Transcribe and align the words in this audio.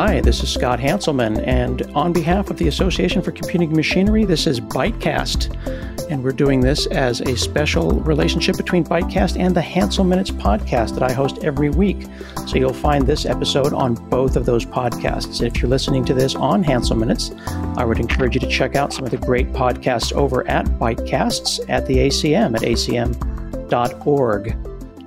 Hi, 0.00 0.20
this 0.20 0.44
is 0.44 0.48
Scott 0.48 0.78
Hanselman, 0.78 1.44
and 1.44 1.82
on 1.92 2.12
behalf 2.12 2.50
of 2.50 2.56
the 2.56 2.68
Association 2.68 3.20
for 3.20 3.32
Computing 3.32 3.74
Machinery, 3.74 4.24
this 4.24 4.46
is 4.46 4.60
Bytecast. 4.60 6.08
And 6.08 6.22
we're 6.22 6.30
doing 6.30 6.60
this 6.60 6.86
as 6.86 7.20
a 7.20 7.36
special 7.36 7.90
relationship 8.02 8.56
between 8.56 8.84
Bytecast 8.84 9.36
and 9.36 9.52
the 9.56 9.60
Hanselminutes 9.60 10.30
podcast 10.30 10.94
that 10.94 11.02
I 11.02 11.12
host 11.12 11.38
every 11.42 11.70
week. 11.70 12.06
So 12.46 12.58
you'll 12.58 12.72
find 12.72 13.08
this 13.08 13.26
episode 13.26 13.72
on 13.72 13.94
both 14.08 14.36
of 14.36 14.46
those 14.46 14.64
podcasts. 14.64 15.44
If 15.44 15.60
you're 15.60 15.68
listening 15.68 16.04
to 16.04 16.14
this 16.14 16.36
on 16.36 16.62
Hanselminutes, 16.62 17.36
I 17.76 17.84
would 17.84 17.98
encourage 17.98 18.34
you 18.34 18.40
to 18.42 18.48
check 18.48 18.76
out 18.76 18.92
some 18.92 19.04
of 19.04 19.10
the 19.10 19.16
great 19.16 19.52
podcasts 19.52 20.12
over 20.12 20.46
at 20.46 20.66
Bytecasts 20.78 21.58
at 21.68 21.86
the 21.86 21.96
ACM 21.96 22.54
at 22.54 22.62
acm.org. 22.62 23.18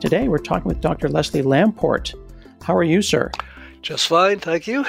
Today, 0.02 0.28
we're 0.28 0.38
talking 0.38 0.68
with 0.68 0.82
Dr. 0.82 1.08
Leslie 1.08 1.44
Lamport. 1.44 2.14
How 2.62 2.76
are 2.76 2.84
you, 2.84 3.02
sir? 3.02 3.32
Just 3.82 4.08
fine, 4.08 4.40
thank 4.40 4.68
you. 4.68 4.86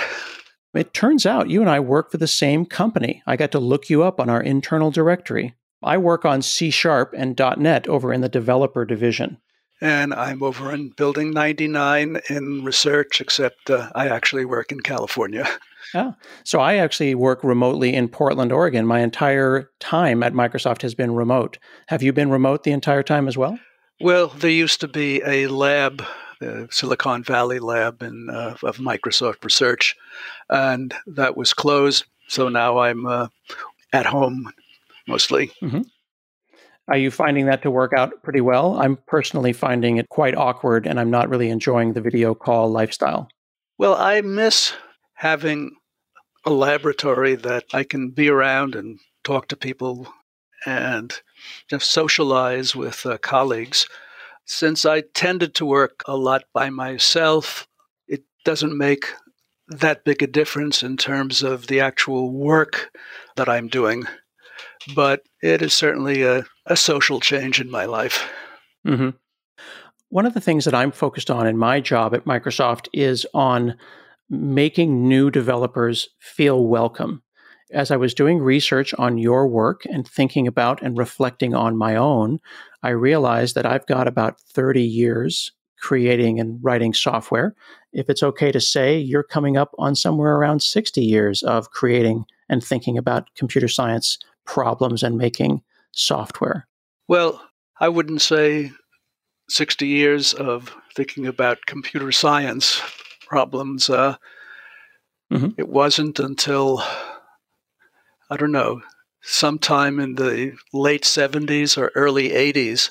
It 0.74 0.94
turns 0.94 1.26
out 1.26 1.50
you 1.50 1.60
and 1.60 1.70
I 1.70 1.80
work 1.80 2.10
for 2.10 2.18
the 2.18 2.26
same 2.26 2.64
company. 2.64 3.22
I 3.26 3.36
got 3.36 3.52
to 3.52 3.58
look 3.58 3.90
you 3.90 4.02
up 4.02 4.20
on 4.20 4.30
our 4.30 4.42
internal 4.42 4.90
directory. 4.90 5.54
I 5.82 5.98
work 5.98 6.24
on 6.24 6.42
C 6.42 6.70
Sharp 6.70 7.12
and 7.16 7.38
.NET 7.58 7.88
over 7.88 8.12
in 8.12 8.20
the 8.20 8.28
developer 8.28 8.84
division. 8.84 9.38
And 9.80 10.14
I'm 10.14 10.42
over 10.42 10.72
in 10.72 10.90
Building 10.90 11.32
99 11.32 12.20
in 12.30 12.64
research, 12.64 13.20
except 13.20 13.68
uh, 13.68 13.90
I 13.94 14.08
actually 14.08 14.44
work 14.44 14.70
in 14.70 14.80
California. 14.80 15.48
Yeah. 15.92 16.12
So 16.44 16.60
I 16.60 16.76
actually 16.76 17.14
work 17.14 17.44
remotely 17.44 17.92
in 17.92 18.08
Portland, 18.08 18.52
Oregon. 18.52 18.86
My 18.86 19.00
entire 19.00 19.68
time 19.80 20.22
at 20.22 20.32
Microsoft 20.32 20.82
has 20.82 20.94
been 20.94 21.14
remote. 21.14 21.58
Have 21.88 22.02
you 22.02 22.12
been 22.12 22.30
remote 22.30 22.62
the 22.62 22.70
entire 22.70 23.02
time 23.02 23.28
as 23.28 23.36
well? 23.36 23.58
Well, 24.00 24.28
there 24.28 24.50
used 24.50 24.80
to 24.80 24.88
be 24.88 25.20
a 25.22 25.48
lab 25.48 26.02
the 26.42 26.68
Silicon 26.70 27.22
Valley 27.22 27.58
lab 27.58 28.02
in, 28.02 28.28
uh, 28.28 28.56
of 28.62 28.78
Microsoft 28.78 29.44
Research, 29.44 29.96
and 30.50 30.94
that 31.06 31.36
was 31.36 31.54
closed. 31.54 32.04
So 32.28 32.48
now 32.48 32.78
I'm 32.78 33.06
uh, 33.06 33.28
at 33.92 34.06
home 34.06 34.52
mostly. 35.06 35.52
Mm-hmm. 35.62 35.82
Are 36.88 36.96
you 36.96 37.10
finding 37.10 37.46
that 37.46 37.62
to 37.62 37.70
work 37.70 37.92
out 37.96 38.22
pretty 38.22 38.40
well? 38.40 38.80
I'm 38.80 38.98
personally 39.06 39.52
finding 39.52 39.98
it 39.98 40.08
quite 40.08 40.36
awkward, 40.36 40.86
and 40.86 40.98
I'm 40.98 41.10
not 41.10 41.28
really 41.28 41.48
enjoying 41.48 41.92
the 41.92 42.00
video 42.00 42.34
call 42.34 42.70
lifestyle. 42.70 43.28
Well, 43.78 43.94
I 43.94 44.20
miss 44.20 44.74
having 45.14 45.76
a 46.44 46.50
laboratory 46.50 47.36
that 47.36 47.64
I 47.72 47.84
can 47.84 48.10
be 48.10 48.28
around 48.28 48.74
and 48.74 48.98
talk 49.22 49.48
to 49.48 49.56
people 49.56 50.12
and 50.66 51.12
just 51.68 51.90
socialize 51.90 52.74
with 52.74 53.06
uh, 53.06 53.18
colleagues. 53.18 53.86
Since 54.44 54.84
I 54.84 55.02
tended 55.14 55.54
to 55.56 55.66
work 55.66 56.02
a 56.06 56.16
lot 56.16 56.44
by 56.52 56.70
myself, 56.70 57.66
it 58.08 58.24
doesn't 58.44 58.76
make 58.76 59.06
that 59.68 60.04
big 60.04 60.22
a 60.22 60.26
difference 60.26 60.82
in 60.82 60.96
terms 60.96 61.42
of 61.42 61.66
the 61.66 61.80
actual 61.80 62.30
work 62.30 62.90
that 63.36 63.48
I'm 63.48 63.68
doing. 63.68 64.04
But 64.94 65.22
it 65.42 65.62
is 65.62 65.72
certainly 65.72 66.22
a, 66.22 66.44
a 66.66 66.76
social 66.76 67.20
change 67.20 67.60
in 67.60 67.70
my 67.70 67.84
life. 67.84 68.28
Mm-hmm. 68.86 69.10
One 70.08 70.26
of 70.26 70.34
the 70.34 70.40
things 70.40 70.64
that 70.64 70.74
I'm 70.74 70.92
focused 70.92 71.30
on 71.30 71.46
in 71.46 71.56
my 71.56 71.80
job 71.80 72.14
at 72.14 72.24
Microsoft 72.24 72.88
is 72.92 73.26
on 73.32 73.76
making 74.28 75.08
new 75.08 75.30
developers 75.30 76.08
feel 76.18 76.66
welcome. 76.66 77.22
As 77.72 77.90
I 77.90 77.96
was 77.96 78.12
doing 78.12 78.38
research 78.38 78.92
on 78.98 79.16
your 79.16 79.46
work 79.46 79.82
and 79.86 80.06
thinking 80.06 80.46
about 80.46 80.82
and 80.82 80.98
reflecting 80.98 81.54
on 81.54 81.76
my 81.76 81.96
own, 81.96 82.40
I 82.82 82.90
realized 82.90 83.54
that 83.54 83.66
I've 83.66 83.86
got 83.86 84.08
about 84.08 84.40
30 84.40 84.82
years 84.82 85.52
creating 85.80 86.38
and 86.40 86.58
writing 86.62 86.94
software. 86.94 87.54
If 87.92 88.08
it's 88.08 88.22
okay 88.22 88.52
to 88.52 88.60
say, 88.60 88.98
you're 88.98 89.24
coming 89.24 89.56
up 89.56 89.74
on 89.78 89.94
somewhere 89.94 90.36
around 90.36 90.62
60 90.62 91.02
years 91.02 91.42
of 91.42 91.70
creating 91.70 92.24
and 92.48 92.62
thinking 92.62 92.96
about 92.96 93.34
computer 93.34 93.68
science 93.68 94.18
problems 94.46 95.02
and 95.02 95.18
making 95.18 95.62
software. 95.92 96.66
Well, 97.08 97.42
I 97.80 97.88
wouldn't 97.88 98.22
say 98.22 98.72
60 99.48 99.86
years 99.86 100.34
of 100.34 100.74
thinking 100.94 101.26
about 101.26 101.66
computer 101.66 102.12
science 102.12 102.80
problems. 103.26 103.90
Uh, 103.90 104.16
mm-hmm. 105.32 105.48
It 105.58 105.68
wasn't 105.68 106.20
until, 106.20 106.82
I 108.30 108.36
don't 108.36 108.52
know, 108.52 108.82
sometime 109.22 109.98
in 109.98 110.16
the 110.16 110.52
late 110.72 111.02
70s 111.02 111.78
or 111.78 111.92
early 111.94 112.30
80s 112.30 112.90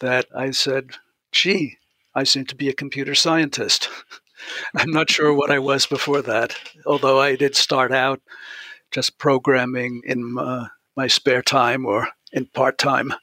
that 0.00 0.26
I 0.34 0.50
said, 0.50 0.90
gee, 1.30 1.76
I 2.14 2.24
seem 2.24 2.46
to 2.46 2.56
be 2.56 2.68
a 2.68 2.74
computer 2.74 3.14
scientist. 3.14 3.88
I'm 4.74 4.90
not 4.90 5.10
sure 5.10 5.32
what 5.32 5.50
I 5.50 5.58
was 5.58 5.86
before 5.86 6.22
that, 6.22 6.56
although 6.84 7.20
I 7.20 7.36
did 7.36 7.54
start 7.54 7.92
out 7.92 8.20
just 8.90 9.18
programming 9.18 10.02
in 10.04 10.36
uh, 10.38 10.66
my 10.96 11.06
spare 11.06 11.42
time 11.42 11.86
or 11.86 12.08
in 12.32 12.46
part 12.46 12.78
time 12.78 13.14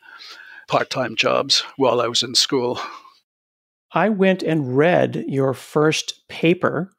part 0.68 0.90
time 0.90 1.16
jobs 1.16 1.64
while 1.78 2.00
I 2.00 2.08
was 2.08 2.24
in 2.24 2.36
school. 2.36 2.80
I 3.92 4.10
went 4.10 4.44
and 4.44 4.78
read 4.78 5.26
your 5.28 5.54
first 5.54 6.28
paper 6.28 6.92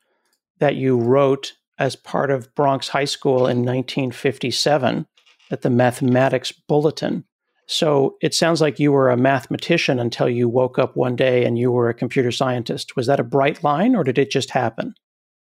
that 0.59 0.75
you 0.75 0.99
wrote 0.99 1.55
as 1.79 1.97
part 1.97 2.31
of 2.31 2.55
Bronx 2.55 2.89
High 2.89 3.05
School 3.05 3.47
in 3.47 3.65
1957 3.65 5.07
at 5.50 5.62
the 5.62 5.71
Mathematics 5.71 6.53
Bulletin. 6.53 7.25
So 7.66 8.16
it 8.21 8.34
sounds 8.34 8.61
like 8.61 8.81
you 8.81 8.91
were 8.91 9.11
a 9.11 9.16
mathematician 9.16 10.00
until 10.00 10.28
you 10.28 10.49
woke 10.49 10.78
up 10.78 10.97
one 10.97 11.15
day 11.15 11.44
and 11.44 11.56
you 11.56 11.71
were 11.71 11.88
a 11.88 11.94
computer 11.94 12.33
scientist. 12.33 12.97
Was 12.97 13.06
that 13.06 13.21
a 13.21 13.25
bright 13.25 13.62
line 13.62 13.94
or 13.94 14.03
did 14.03 14.19
it 14.19 14.31
just 14.31 14.50
happen? 14.50 14.94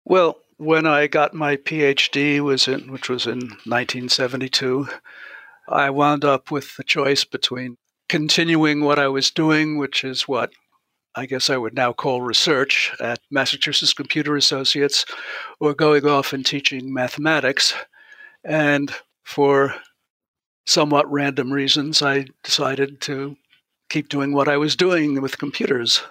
Well, 0.05 0.37
when 0.57 0.85
I 0.85 1.07
got 1.07 1.33
my 1.33 1.55
PhD 1.55 2.39
was 2.39 2.67
in 2.67 2.91
which 2.91 3.09
was 3.09 3.25
in 3.25 3.39
1972, 3.39 4.87
I 5.67 5.89
wound 5.89 6.23
up 6.23 6.51
with 6.51 6.75
the 6.75 6.83
choice 6.83 7.23
between 7.23 7.77
continuing 8.07 8.81
what 8.81 8.99
I 8.99 9.07
was 9.07 9.31
doing, 9.31 9.79
which 9.79 10.03
is 10.03 10.27
what 10.27 10.51
I 11.15 11.25
guess 11.25 11.49
I 11.49 11.57
would 11.57 11.73
now 11.73 11.91
call 11.91 12.21
research 12.21 12.91
at 12.99 13.19
Massachusetts 13.31 13.93
Computer 13.93 14.35
Associates, 14.35 15.05
or 15.59 15.73
going 15.73 16.05
off 16.05 16.33
and 16.33 16.45
teaching 16.45 16.93
mathematics. 16.93 17.73
And 18.43 18.93
for 19.23 19.73
somewhat 20.65 21.11
random 21.11 21.51
reasons, 21.51 22.01
I 22.01 22.25
decided 22.43 23.01
to 23.01 23.35
keep 23.89 24.09
doing 24.09 24.33
what 24.33 24.47
I 24.47 24.57
was 24.57 24.75
doing 24.75 25.21
with 25.21 25.37
computers. 25.37 26.01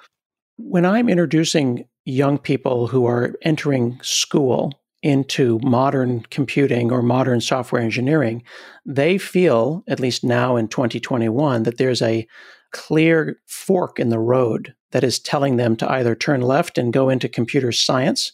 When 0.59 0.85
I'm 0.85 1.09
introducing 1.09 1.87
young 2.05 2.39
people 2.39 2.87
who 2.87 3.07
are 3.07 3.35
entering 3.43 3.99
school 4.03 4.73
into 5.03 5.59
modern 5.63 6.21
computing 6.31 6.93
or 6.93 7.03
modern 7.03 7.41
software 7.41 7.81
engineering, 7.81 8.43
they 8.85 9.17
feel, 9.17 9.83
at 9.89 10.01
least 10.01 10.25
now 10.25 10.57
in 10.57 10.69
2021, 10.69 11.63
that 11.63 11.79
there's 11.79 12.03
a 12.03 12.27
clear 12.73 13.39
fork 13.47 13.99
in 13.99 14.11
the 14.11 14.19
road 14.19 14.75
that 14.93 15.05
is 15.05 15.19
telling 15.19 15.57
them 15.57 15.77
to 15.77 15.91
either 15.91 16.15
turn 16.15 16.43
left 16.43 16.77
and 16.77 16.93
go 16.93 17.09
into 17.09 17.29
computer 17.29 17.73
science 17.73 18.33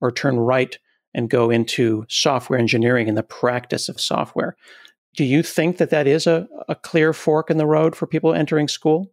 or 0.00 0.12
turn 0.12 0.38
right 0.38 0.78
and 1.14 1.30
go 1.30 1.50
into 1.50 2.04
software 2.08 2.58
engineering 2.58 3.08
and 3.08 3.16
the 3.16 3.22
practice 3.22 3.88
of 3.88 4.00
software. 4.00 4.56
Do 5.14 5.24
you 5.24 5.42
think 5.42 5.76
that 5.76 5.90
that 5.90 6.06
is 6.06 6.26
a, 6.26 6.48
a 6.68 6.74
clear 6.74 7.12
fork 7.12 7.50
in 7.50 7.58
the 7.58 7.66
road 7.66 7.94
for 7.94 8.06
people 8.06 8.34
entering 8.34 8.68
school? 8.68 9.12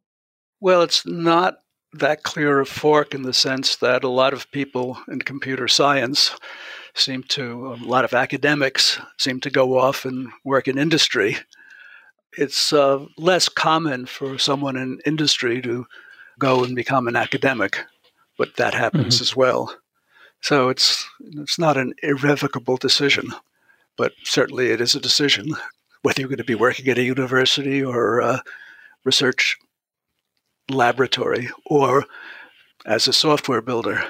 Well, 0.62 0.82
it's 0.82 1.06
not 1.06 1.60
that 1.94 2.24
clear 2.24 2.60
a 2.60 2.66
fork 2.66 3.14
in 3.14 3.24
the 3.24 3.34
sense 3.34 3.78
that 3.78 4.04
a 4.04 4.10
lot 4.10 4.34
of 4.34 4.50
people 4.52 4.98
in 5.08 5.20
computer 5.20 5.68
science 5.68 6.36
seem 6.94 7.24
to, 7.24 7.74
a 7.74 7.86
lot 7.86 8.06
of 8.06 8.14
academics 8.14 9.00
seem 9.18 9.40
to 9.42 9.50
go 9.50 9.78
off 9.78 10.06
and 10.06 10.30
work 10.44 10.68
in 10.68 10.78
industry. 10.78 11.38
It's 12.38 12.72
uh, 12.72 13.06
less 13.18 13.50
common 13.50 14.06
for 14.06 14.38
someone 14.38 14.78
in 14.78 15.00
industry 15.06 15.62
to 15.64 15.86
go 16.38 16.64
and 16.64 16.76
become 16.76 17.08
an 17.08 17.16
academic, 17.16 17.84
but 18.38 18.56
that 18.58 18.74
happens 18.74 19.16
mm-hmm. 19.16 19.24
as 19.24 19.36
well. 19.36 19.76
So 20.42 20.70
it's 20.70 21.06
it's 21.20 21.60
not 21.60 21.76
an 21.76 21.94
irrevocable 22.02 22.78
decision, 22.78 23.34
but 23.98 24.14
certainly 24.24 24.70
it 24.70 24.80
is 24.80 24.96
a 24.96 25.00
decision 25.02 25.50
whether 26.02 26.22
you're 26.22 26.30
going 26.30 26.38
to 26.38 26.44
be 26.44 26.56
working 26.56 26.88
at 26.88 26.98
a 26.98 27.04
university 27.04 27.84
or 27.84 28.20
a 28.20 28.44
research 29.04 29.58
laboratory 30.70 31.50
or 31.66 32.06
as 32.86 33.08
a 33.08 33.14
software 33.14 33.62
builder. 33.62 34.04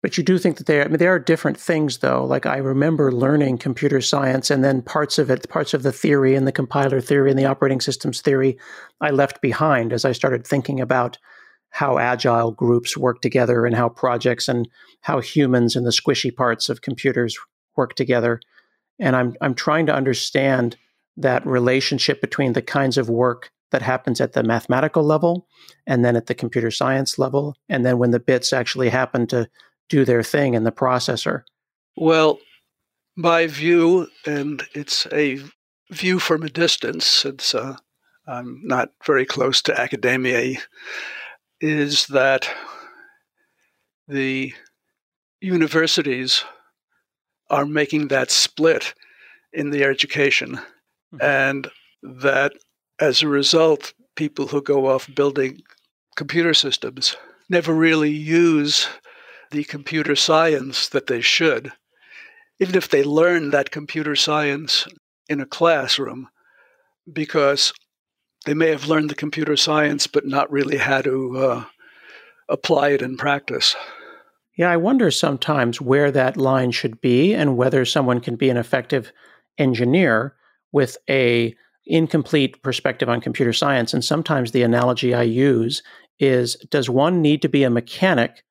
But 0.00 0.16
you 0.16 0.22
do 0.22 0.38
think 0.38 0.58
that 0.58 0.66
they 0.66 0.80
I 0.80 0.86
mean, 0.86 0.98
there 0.98 1.12
are 1.12 1.18
different 1.18 1.58
things, 1.58 1.98
though. 1.98 2.24
Like 2.24 2.46
I 2.46 2.58
remember 2.58 3.10
learning 3.10 3.58
computer 3.58 4.00
science, 4.00 4.50
and 4.50 4.62
then 4.62 4.80
parts 4.80 5.18
of 5.18 5.28
it, 5.28 5.48
parts 5.48 5.74
of 5.74 5.82
the 5.82 5.92
theory 5.92 6.36
and 6.36 6.46
the 6.46 6.52
compiler 6.52 7.00
theory 7.00 7.30
and 7.30 7.38
the 7.38 7.46
operating 7.46 7.80
systems 7.80 8.20
theory, 8.20 8.56
I 9.00 9.10
left 9.10 9.42
behind 9.42 9.92
as 9.92 10.04
I 10.04 10.12
started 10.12 10.46
thinking 10.46 10.80
about 10.80 11.18
how 11.70 11.98
agile 11.98 12.52
groups 12.52 12.96
work 12.96 13.20
together 13.20 13.66
and 13.66 13.74
how 13.74 13.88
projects 13.88 14.48
and 14.48 14.68
how 15.02 15.20
humans 15.20 15.74
and 15.74 15.84
the 15.84 15.90
squishy 15.90 16.34
parts 16.34 16.68
of 16.68 16.82
computers 16.82 17.36
work 17.76 17.94
together. 17.94 18.40
And 18.98 19.16
I'm 19.16 19.36
I'm 19.40 19.54
trying 19.54 19.86
to 19.86 19.94
understand 19.94 20.76
that 21.16 21.46
relationship 21.46 22.20
between 22.20 22.52
the 22.52 22.62
kinds 22.62 22.96
of 22.96 23.08
work 23.08 23.50
that 23.70 23.82
happens 23.82 24.20
at 24.20 24.32
the 24.32 24.42
mathematical 24.42 25.02
level 25.02 25.46
and 25.86 26.04
then 26.04 26.16
at 26.16 26.26
the 26.26 26.34
computer 26.34 26.70
science 26.70 27.18
level 27.18 27.54
and 27.68 27.84
then 27.84 27.98
when 27.98 28.12
the 28.12 28.20
bits 28.20 28.52
actually 28.52 28.88
happen 28.88 29.26
to 29.26 29.48
do 29.88 30.04
their 30.04 30.22
thing 30.22 30.54
in 30.54 30.64
the 30.64 30.72
processor? 30.72 31.42
Well, 31.96 32.38
my 33.16 33.46
view, 33.46 34.08
and 34.26 34.62
it's 34.74 35.06
a 35.12 35.40
view 35.90 36.18
from 36.18 36.42
a 36.42 36.48
distance, 36.48 37.04
since 37.04 37.54
uh, 37.54 37.76
I'm 38.26 38.60
not 38.62 38.90
very 39.04 39.26
close 39.26 39.60
to 39.62 39.78
academia, 39.78 40.58
is 41.60 42.06
that 42.06 42.48
the 44.06 44.52
universities 45.40 46.44
are 47.50 47.66
making 47.66 48.08
that 48.08 48.30
split 48.30 48.94
in 49.52 49.70
their 49.70 49.90
education, 49.90 50.56
mm-hmm. 50.56 51.22
and 51.22 51.70
that 52.02 52.52
as 53.00 53.22
a 53.22 53.28
result, 53.28 53.92
people 54.16 54.46
who 54.46 54.60
go 54.62 54.86
off 54.86 55.08
building 55.14 55.62
computer 56.16 56.52
systems 56.52 57.16
never 57.48 57.72
really 57.72 58.10
use 58.10 58.88
the 59.50 59.64
computer 59.64 60.16
science 60.16 60.88
that 60.88 61.06
they 61.06 61.20
should. 61.20 61.72
Even 62.60 62.74
if 62.74 62.88
they 62.88 63.04
learn 63.04 63.50
that 63.50 63.70
computer 63.70 64.16
science 64.16 64.86
in 65.28 65.40
a 65.40 65.46
classroom, 65.46 66.28
because 67.10 67.72
they 68.44 68.54
may 68.54 68.68
have 68.68 68.88
learned 68.88 69.10
the 69.10 69.14
computer 69.14 69.56
science 69.56 70.06
but 70.06 70.26
not 70.26 70.50
really 70.50 70.78
how 70.78 71.00
to 71.00 71.38
uh, 71.38 71.64
apply 72.48 72.90
it 72.90 73.02
in 73.02 73.16
practice. 73.16 73.76
Yeah, 74.58 74.72
I 74.72 74.76
wonder 74.76 75.12
sometimes 75.12 75.80
where 75.80 76.10
that 76.10 76.36
line 76.36 76.72
should 76.72 77.00
be 77.00 77.32
and 77.32 77.56
whether 77.56 77.84
someone 77.84 78.18
can 78.18 78.34
be 78.34 78.50
an 78.50 78.56
effective 78.56 79.12
engineer 79.56 80.34
with 80.72 80.98
a 81.08 81.54
incomplete 81.86 82.60
perspective 82.60 83.08
on 83.08 83.20
computer 83.20 83.52
science. 83.52 83.94
And 83.94 84.04
sometimes 84.04 84.50
the 84.50 84.64
analogy 84.64 85.14
I 85.14 85.22
use 85.22 85.84
is 86.18 86.56
does 86.70 86.90
one 86.90 87.22
need 87.22 87.40
to 87.42 87.48
be 87.48 87.62
a 87.62 87.70
mechanic 87.70 88.42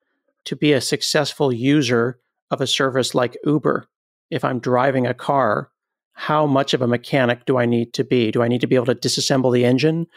to 0.46 0.56
be 0.56 0.72
a 0.72 0.80
successful 0.80 1.52
user 1.52 2.20
of 2.52 2.62
a 2.62 2.68
service 2.68 3.14
like 3.14 3.38
Uber? 3.44 3.90
If 4.32 4.46
I'm 4.46 4.60
driving 4.60 5.06
a 5.06 5.14
car, 5.14 5.72
how 6.14 6.46
much 6.46 6.74
of 6.74 6.82
a 6.82 6.88
mechanic 6.88 7.46
do 7.46 7.58
I 7.58 7.66
need 7.66 7.92
to 7.96 8.06
be? 8.06 8.32
Do 8.32 8.42
I 8.42 8.48
need 8.48 8.62
to 8.62 8.68
be 8.68 8.76
able 8.76 8.86
to 8.86 8.96
disassemble 8.96 9.54
the 9.54 9.66
engine? 9.66 10.08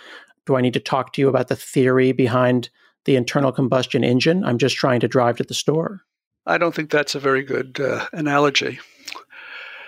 Do 0.47 0.55
I 0.55 0.61
need 0.61 0.75
to 0.75 0.81
talk 0.81 1.13
to 1.15 1.21
you 1.21 1.29
about 1.29 1.49
the 1.49 1.57
theory 1.57 2.13
behind 2.13 2.71
the 3.05 3.17
internal 3.17 3.53
combustion 3.53 4.05
engine? 4.05 4.45
I'm 4.45 4.59
just 4.59 4.77
trying 4.77 5.01
to 5.01 5.09
drive 5.09 5.37
to 5.37 5.45
the 5.45 5.55
store. 5.55 6.03
I 6.47 6.59
don't 6.59 6.75
think 6.75 6.91
that's 6.91 7.15
a 7.15 7.21
very 7.21 7.43
good 7.43 7.79
uh, 7.81 8.07
analogy. 8.13 8.81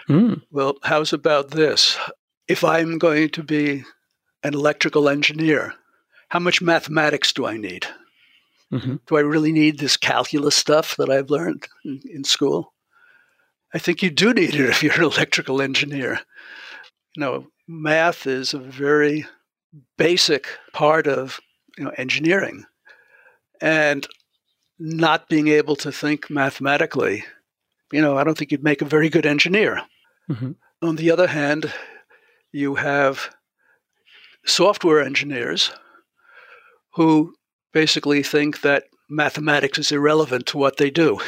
Mm. 0.09 0.43
Well, 0.51 0.77
how's 0.83 1.13
about 1.13 1.51
this? 1.51 1.99
If 2.49 2.65
I'm 2.65 2.99
going 2.99 3.31
to 3.31 3.43
be 3.43 3.85
an 4.43 4.55
electrical 4.55 5.09
engineer, 5.09 5.75
how 6.29 6.39
much 6.39 6.61
mathematics 6.61 7.33
do 7.33 7.47
I 7.47 7.57
need? 7.57 7.87
Mm-hmm. 8.73 8.97
Do 9.07 9.17
I 9.17 9.21
really 9.21 9.53
need 9.53 9.79
this 9.79 9.97
calculus 9.97 10.57
stuff 10.57 10.97
that 10.97 11.11
I've 11.11 11.31
learned 11.31 11.67
in, 11.85 12.01
in 12.11 12.25
school? 12.25 12.73
I 13.75 13.79
think 13.79 14.03
you 14.03 14.11
do 14.11 14.33
need 14.33 14.55
it 14.55 14.71
if 14.71 14.83
you're 14.83 14.95
an 14.95 15.03
electrical 15.05 15.61
engineer. 15.61 16.21
You 17.17 17.21
know, 17.21 17.47
math 17.69 18.27
is 18.27 18.55
a 18.55 18.59
very 18.59 19.27
basic 19.99 20.47
part 20.73 21.07
of 21.07 21.41
you 21.77 21.85
know 21.85 21.93
engineering, 21.97 22.65
and 23.63 24.07
not 24.79 25.29
being 25.29 25.47
able 25.49 25.77
to 25.77 25.93
think 25.93 26.29
mathematically, 26.29 27.25
you 27.93 28.03
know, 28.03 28.19
I 28.19 28.25
don't 28.25 28.37
think 28.37 28.51
you'd 28.51 28.65
make 28.65 28.83
a 28.83 28.87
very 28.87 29.09
good 29.09 29.25
engineer. 29.25 29.83
Mm-hmm. 30.29 30.53
On 30.83 30.97
the 30.97 31.13
other 31.13 31.29
hand, 31.29 31.73
you 32.51 32.75
have 32.75 33.31
software 34.45 35.01
engineers 35.01 35.71
who 36.95 37.35
basically 37.73 38.23
think 38.23 38.63
that 38.63 38.85
mathematics 39.09 39.79
is 39.79 39.93
irrelevant 39.93 40.47
to 40.47 40.59
what 40.59 40.79
they 40.79 40.91
do. 40.91 41.21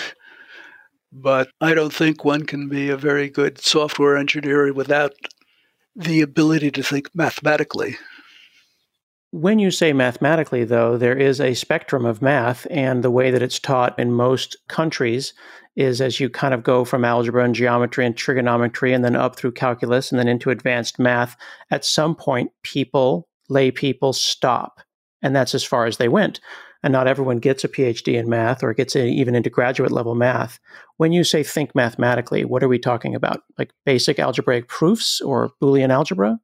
But 1.12 1.48
I 1.60 1.74
don't 1.74 1.94
think 1.94 2.24
one 2.24 2.44
can 2.44 2.68
be 2.68 2.90
a 2.90 2.96
very 2.96 3.30
good 3.30 3.60
software 3.60 4.16
engineer 4.16 4.72
without 4.72 5.12
the 5.94 6.20
ability 6.20 6.72
to 6.72 6.82
think 6.82 7.14
mathematically. 7.14 7.96
When 9.34 9.58
you 9.58 9.72
say 9.72 9.92
mathematically, 9.92 10.62
though, 10.62 10.96
there 10.96 11.18
is 11.18 11.40
a 11.40 11.54
spectrum 11.54 12.06
of 12.06 12.22
math, 12.22 12.68
and 12.70 13.02
the 13.02 13.10
way 13.10 13.32
that 13.32 13.42
it's 13.42 13.58
taught 13.58 13.98
in 13.98 14.12
most 14.12 14.56
countries 14.68 15.34
is 15.74 16.00
as 16.00 16.20
you 16.20 16.30
kind 16.30 16.54
of 16.54 16.62
go 16.62 16.84
from 16.84 17.04
algebra 17.04 17.44
and 17.44 17.52
geometry 17.52 18.06
and 18.06 18.16
trigonometry 18.16 18.92
and 18.92 19.04
then 19.04 19.16
up 19.16 19.34
through 19.34 19.50
calculus 19.50 20.12
and 20.12 20.20
then 20.20 20.28
into 20.28 20.50
advanced 20.50 21.00
math. 21.00 21.36
At 21.72 21.84
some 21.84 22.14
point, 22.14 22.52
people, 22.62 23.28
lay 23.48 23.72
people, 23.72 24.12
stop. 24.12 24.78
And 25.20 25.34
that's 25.34 25.52
as 25.52 25.64
far 25.64 25.86
as 25.86 25.96
they 25.96 26.06
went 26.06 26.38
and 26.84 26.92
not 26.92 27.08
everyone 27.08 27.38
gets 27.40 27.64
a 27.64 27.68
PhD 27.68 28.14
in 28.14 28.28
math 28.28 28.62
or 28.62 28.72
gets 28.72 28.94
a, 28.94 29.04
even 29.04 29.34
into 29.34 29.50
graduate 29.50 29.90
level 29.90 30.14
math. 30.14 30.60
When 30.98 31.10
you 31.10 31.24
say 31.24 31.42
think 31.42 31.74
mathematically, 31.74 32.44
what 32.44 32.62
are 32.62 32.68
we 32.68 32.78
talking 32.78 33.16
about? 33.16 33.40
Like 33.58 33.72
basic 33.84 34.20
algebraic 34.20 34.68
proofs 34.68 35.20
or 35.20 35.50
Boolean 35.60 35.90
algebra? 35.90 36.38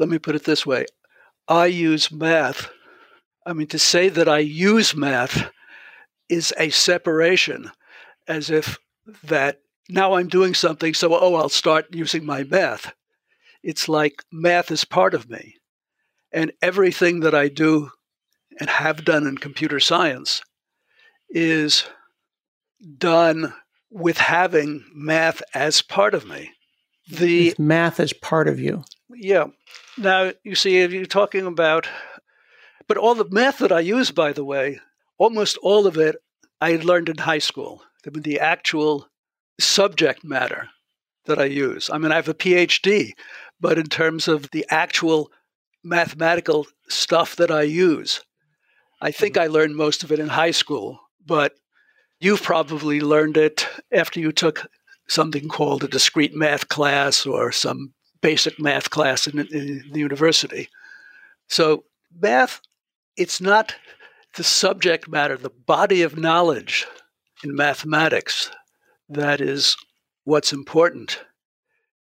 Let 0.00 0.08
me 0.08 0.18
put 0.18 0.34
it 0.34 0.42
this 0.42 0.66
way 0.66 0.86
I 1.48 1.66
use 1.66 2.12
math. 2.12 2.70
I 3.46 3.54
mean, 3.54 3.68
to 3.68 3.78
say 3.78 4.10
that 4.10 4.28
I 4.28 4.38
use 4.38 4.94
math 4.94 5.50
is 6.28 6.52
a 6.58 6.68
separation, 6.68 7.70
as 8.26 8.50
if 8.50 8.78
that 9.24 9.60
now 9.88 10.14
I'm 10.14 10.28
doing 10.28 10.52
something, 10.54 10.92
so 10.92 11.14
oh, 11.18 11.34
I'll 11.34 11.48
start 11.48 11.86
using 11.94 12.26
my 12.26 12.44
math. 12.44 12.92
It's 13.62 13.88
like 13.88 14.22
math 14.30 14.70
is 14.70 14.84
part 14.84 15.14
of 15.14 15.30
me. 15.30 15.56
And 16.30 16.52
everything 16.60 17.20
that 17.20 17.34
I 17.34 17.48
do 17.48 17.90
and 18.60 18.68
have 18.68 19.04
done 19.04 19.26
in 19.26 19.38
computer 19.38 19.80
science 19.80 20.42
is 21.30 21.84
done 22.98 23.54
with 23.90 24.18
having 24.18 24.84
math 24.94 25.42
as 25.54 25.80
part 25.80 26.14
of 26.14 26.26
me. 26.26 26.50
The 27.10 27.54
math 27.58 28.00
is 28.00 28.12
part 28.12 28.48
of 28.48 28.60
you. 28.60 28.84
Yeah. 29.14 29.46
Now 29.96 30.32
you 30.44 30.54
see, 30.54 30.78
if 30.78 30.92
you're 30.92 31.06
talking 31.06 31.46
about, 31.46 31.88
but 32.86 32.96
all 32.96 33.14
the 33.14 33.28
math 33.30 33.58
that 33.58 33.72
I 33.72 33.80
use, 33.80 34.10
by 34.10 34.32
the 34.32 34.44
way, 34.44 34.80
almost 35.18 35.58
all 35.58 35.86
of 35.86 35.96
it 35.96 36.16
I 36.60 36.76
learned 36.76 37.08
in 37.08 37.18
high 37.18 37.38
school. 37.38 37.82
I 38.06 38.10
mean, 38.10 38.22
the 38.22 38.40
actual 38.40 39.08
subject 39.60 40.24
matter 40.24 40.68
that 41.26 41.38
I 41.38 41.44
use. 41.44 41.90
I 41.92 41.98
mean, 41.98 42.12
I 42.12 42.16
have 42.16 42.28
a 42.28 42.34
PhD, 42.34 43.12
but 43.60 43.78
in 43.78 43.86
terms 43.86 44.28
of 44.28 44.50
the 44.50 44.64
actual 44.70 45.30
mathematical 45.84 46.66
stuff 46.88 47.36
that 47.36 47.50
I 47.50 47.62
use, 47.62 48.22
I 49.00 49.10
think 49.10 49.34
mm-hmm. 49.34 49.44
I 49.44 49.46
learned 49.46 49.76
most 49.76 50.02
of 50.02 50.12
it 50.12 50.18
in 50.18 50.28
high 50.28 50.50
school, 50.52 51.00
but 51.24 51.52
you've 52.20 52.42
probably 52.42 53.00
learned 53.00 53.36
it 53.36 53.68
after 53.92 54.20
you 54.20 54.32
took 54.32 54.66
something 55.08 55.48
called 55.48 55.84
a 55.84 55.88
discrete 55.88 56.34
math 56.34 56.68
class 56.68 57.26
or 57.26 57.50
some 57.52 57.92
basic 58.20 58.60
math 58.60 58.90
class 58.90 59.26
in, 59.26 59.38
in 59.38 59.84
the 59.92 59.98
university. 59.98 60.68
So, 61.48 61.84
math, 62.20 62.60
it's 63.16 63.40
not 63.40 63.74
the 64.36 64.44
subject 64.44 65.08
matter, 65.08 65.36
the 65.36 65.50
body 65.50 66.02
of 66.02 66.16
knowledge 66.16 66.86
in 67.42 67.54
mathematics 67.54 68.50
that 69.08 69.40
is 69.40 69.76
what's 70.24 70.52
important. 70.52 71.20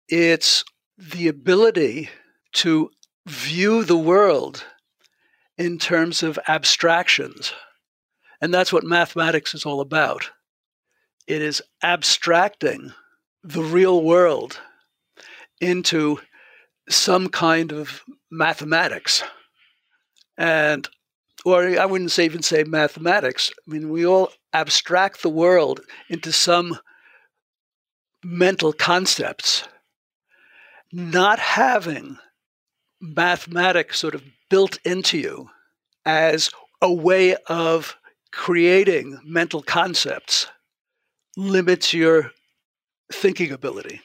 It's 0.09 0.65
the 0.97 1.29
ability 1.29 2.11
to 2.53 2.91
view 3.27 3.85
the 3.85 3.97
world 3.97 4.65
in 5.59 5.79
terms 5.79 6.23
of 6.23 6.39
abstractions. 6.47 7.53
And 8.41 8.53
that's 8.53 8.73
what 8.73 8.85
mathematics 8.85 9.55
is 9.55 9.65
all 9.65 9.81
about. 9.81 10.31
It 11.27 11.41
is 11.41 11.63
abstracting 11.83 12.93
the 13.43 13.63
real 13.63 14.03
world 14.03 14.61
into 15.61 16.21
some 16.89 17.29
kind 17.29 17.73
of 17.73 18.03
mathematics. 18.31 19.23
And, 20.37 20.89
or 21.45 21.79
I 21.79 21.87
wouldn't 21.87 22.11
say 22.11 22.25
even 22.25 22.43
say 22.43 22.65
mathematics. 22.65 23.51
I 23.67 23.71
mean, 23.71 23.91
we 23.91 24.05
all 24.07 24.31
abstract 24.53 25.23
the 25.23 25.31
world 25.31 25.81
into 26.09 26.33
some 26.33 26.79
mental 28.23 28.73
concepts. 28.73 29.65
Not 30.93 31.39
having 31.39 32.19
mathematics 33.01 33.99
sort 33.99 34.15
of 34.15 34.23
built 34.51 34.79
into 34.85 35.19
you 35.19 35.51
as 36.05 36.51
a 36.81 36.93
way 36.93 37.37
of 37.47 37.97
creating 38.31 39.21
mental 39.25 39.63
concepts 39.63 40.47
limits 41.37 41.93
your 41.93 42.31
thinking 43.13 43.53
ability. 43.53 44.01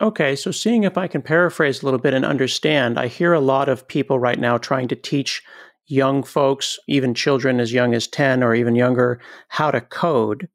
Okay, 0.00 0.34
so 0.34 0.50
seeing 0.50 0.82
if 0.82 0.98
I 0.98 1.06
can 1.06 1.22
paraphrase 1.22 1.82
a 1.82 1.84
little 1.84 2.00
bit 2.00 2.14
and 2.14 2.24
understand, 2.24 2.98
I 2.98 3.06
hear 3.06 3.32
a 3.32 3.40
lot 3.40 3.68
of 3.68 3.86
people 3.86 4.18
right 4.18 4.38
now 4.38 4.58
trying 4.58 4.88
to 4.88 4.96
teach 4.96 5.42
young 5.86 6.22
folks, 6.22 6.78
even 6.88 7.14
children 7.14 7.60
as 7.60 7.72
young 7.72 7.94
as 7.94 8.08
10 8.08 8.42
or 8.42 8.54
even 8.54 8.74
younger, 8.74 9.20
how 9.48 9.70
to 9.70 9.80
code. 9.80 10.48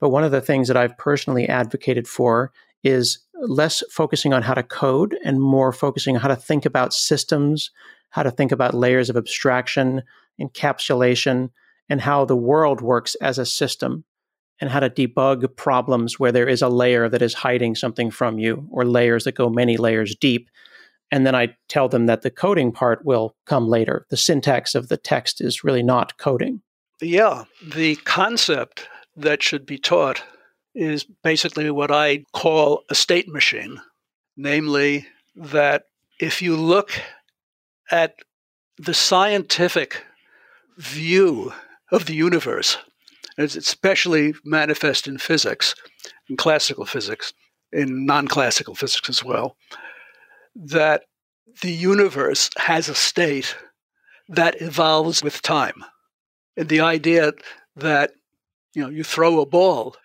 But 0.00 0.10
one 0.10 0.24
of 0.24 0.30
the 0.30 0.40
things 0.40 0.68
that 0.68 0.76
I've 0.76 0.96
personally 0.98 1.48
advocated 1.48 2.06
for 2.06 2.52
is 2.84 3.18
less 3.34 3.82
focusing 3.90 4.32
on 4.32 4.42
how 4.42 4.54
to 4.54 4.62
code 4.62 5.16
and 5.24 5.40
more 5.40 5.72
focusing 5.72 6.14
on 6.14 6.22
how 6.22 6.28
to 6.28 6.36
think 6.36 6.64
about 6.64 6.94
systems, 6.94 7.70
how 8.10 8.22
to 8.22 8.30
think 8.30 8.52
about 8.52 8.74
layers 8.74 9.10
of 9.10 9.16
abstraction, 9.16 10.02
encapsulation, 10.40 11.50
and 11.88 12.00
how 12.00 12.24
the 12.24 12.36
world 12.36 12.80
works 12.80 13.14
as 13.16 13.38
a 13.38 13.46
system. 13.46 14.04
And 14.62 14.70
how 14.70 14.78
to 14.78 14.88
debug 14.88 15.56
problems 15.56 16.20
where 16.20 16.30
there 16.30 16.48
is 16.48 16.62
a 16.62 16.68
layer 16.68 17.08
that 17.08 17.20
is 17.20 17.34
hiding 17.34 17.74
something 17.74 18.12
from 18.12 18.38
you 18.38 18.64
or 18.70 18.84
layers 18.84 19.24
that 19.24 19.34
go 19.34 19.50
many 19.50 19.76
layers 19.76 20.14
deep. 20.14 20.48
And 21.10 21.26
then 21.26 21.34
I 21.34 21.56
tell 21.68 21.88
them 21.88 22.06
that 22.06 22.22
the 22.22 22.30
coding 22.30 22.70
part 22.70 23.04
will 23.04 23.34
come 23.44 23.66
later. 23.66 24.06
The 24.08 24.16
syntax 24.16 24.76
of 24.76 24.86
the 24.86 24.96
text 24.96 25.40
is 25.40 25.64
really 25.64 25.82
not 25.82 26.16
coding. 26.16 26.62
Yeah, 27.00 27.42
the 27.60 27.96
concept 27.96 28.88
that 29.16 29.42
should 29.42 29.66
be 29.66 29.78
taught 29.78 30.22
is 30.76 31.02
basically 31.24 31.68
what 31.68 31.90
I 31.90 32.24
call 32.32 32.84
a 32.88 32.94
state 32.94 33.28
machine, 33.28 33.80
namely, 34.36 35.08
that 35.34 35.86
if 36.20 36.40
you 36.40 36.54
look 36.54 36.92
at 37.90 38.14
the 38.78 38.94
scientific 38.94 40.04
view 40.78 41.52
of 41.90 42.06
the 42.06 42.14
universe, 42.14 42.78
it's 43.38 43.56
especially 43.56 44.34
manifest 44.44 45.06
in 45.06 45.18
physics, 45.18 45.74
in 46.28 46.36
classical 46.36 46.84
physics, 46.84 47.32
in 47.72 48.04
non 48.06 48.28
classical 48.28 48.74
physics 48.74 49.08
as 49.08 49.24
well, 49.24 49.56
that 50.54 51.04
the 51.62 51.72
universe 51.72 52.50
has 52.58 52.88
a 52.88 52.94
state 52.94 53.56
that 54.28 54.60
evolves 54.60 55.22
with 55.22 55.42
time. 55.42 55.84
And 56.56 56.68
the 56.68 56.80
idea 56.80 57.32
that 57.76 58.12
you 58.74 58.82
know 58.82 58.88
you 58.88 59.04
throw 59.04 59.40
a 59.40 59.46
ball, 59.46 59.96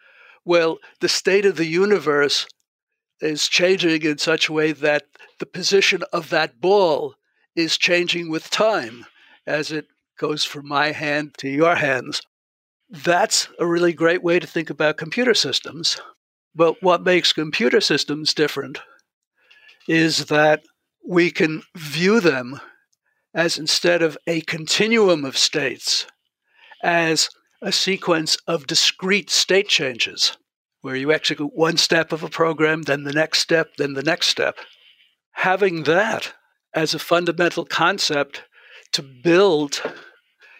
well, 0.45 0.77
the 1.01 1.09
state 1.09 1.45
of 1.45 1.57
the 1.57 1.65
universe 1.65 2.47
is 3.21 3.47
changing 3.47 4.03
in 4.03 4.17
such 4.17 4.47
a 4.47 4.53
way 4.53 4.71
that 4.71 5.05
the 5.39 5.45
position 5.45 6.03
of 6.13 6.29
that 6.29 6.61
ball 6.61 7.15
is 7.55 7.77
changing 7.77 8.29
with 8.29 8.49
time 8.49 9.05
as 9.45 9.71
it 9.71 9.87
goes 10.19 10.43
from 10.43 10.67
my 10.67 10.91
hand 10.91 11.35
to 11.39 11.49
your 11.49 11.75
hands. 11.75 12.21
That's 12.89 13.49
a 13.59 13.65
really 13.65 13.93
great 13.93 14.23
way 14.23 14.39
to 14.39 14.47
think 14.47 14.69
about 14.69 14.97
computer 14.97 15.33
systems. 15.33 15.99
But 16.55 16.81
what 16.81 17.03
makes 17.03 17.33
computer 17.33 17.81
systems 17.81 18.33
different 18.33 18.79
is 19.87 20.25
that 20.25 20.63
we 21.07 21.31
can 21.31 21.63
view 21.75 22.19
them 22.19 22.59
as 23.33 23.57
instead 23.57 24.01
of 24.01 24.17
a 24.25 24.41
continuum 24.41 25.23
of 25.23 25.37
states, 25.37 26.07
as 26.83 27.29
a 27.61 27.71
sequence 27.71 28.37
of 28.47 28.67
discrete 28.67 29.29
state 29.29 29.67
changes 29.67 30.37
where 30.81 30.95
you 30.95 31.11
execute 31.11 31.51
one 31.53 31.77
step 31.77 32.11
of 32.11 32.23
a 32.23 32.29
program, 32.29 32.83
then 32.83 33.03
the 33.03 33.13
next 33.13 33.39
step, 33.39 33.71
then 33.77 33.93
the 33.93 34.03
next 34.03 34.27
step. 34.27 34.57
Having 35.33 35.83
that 35.83 36.33
as 36.73 36.93
a 36.93 36.99
fundamental 36.99 37.65
concept 37.65 38.43
to 38.93 39.01
build 39.01 39.81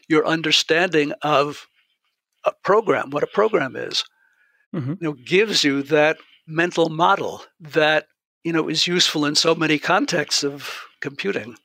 your 0.07 0.25
understanding 0.27 1.13
of 1.21 1.67
a 2.47 2.53
program, 2.63 3.09
what 3.09 3.23
a 3.23 3.27
program 3.27 3.75
is, 3.75 4.03
mm-hmm. 4.73 4.91
you 4.91 4.97
know, 5.01 5.13
gives 5.13 5.63
you 5.63 5.83
that 5.83 6.17
mental 6.47 6.89
model 6.89 7.43
that 7.59 8.07
you 8.43 8.53
know 8.53 8.69
is 8.69 8.87
useful 8.87 9.25
in 9.25 9.35
so 9.35 9.53
many 9.53 9.77
contexts 9.77 10.43
of 10.43 10.81
computing 11.01 11.55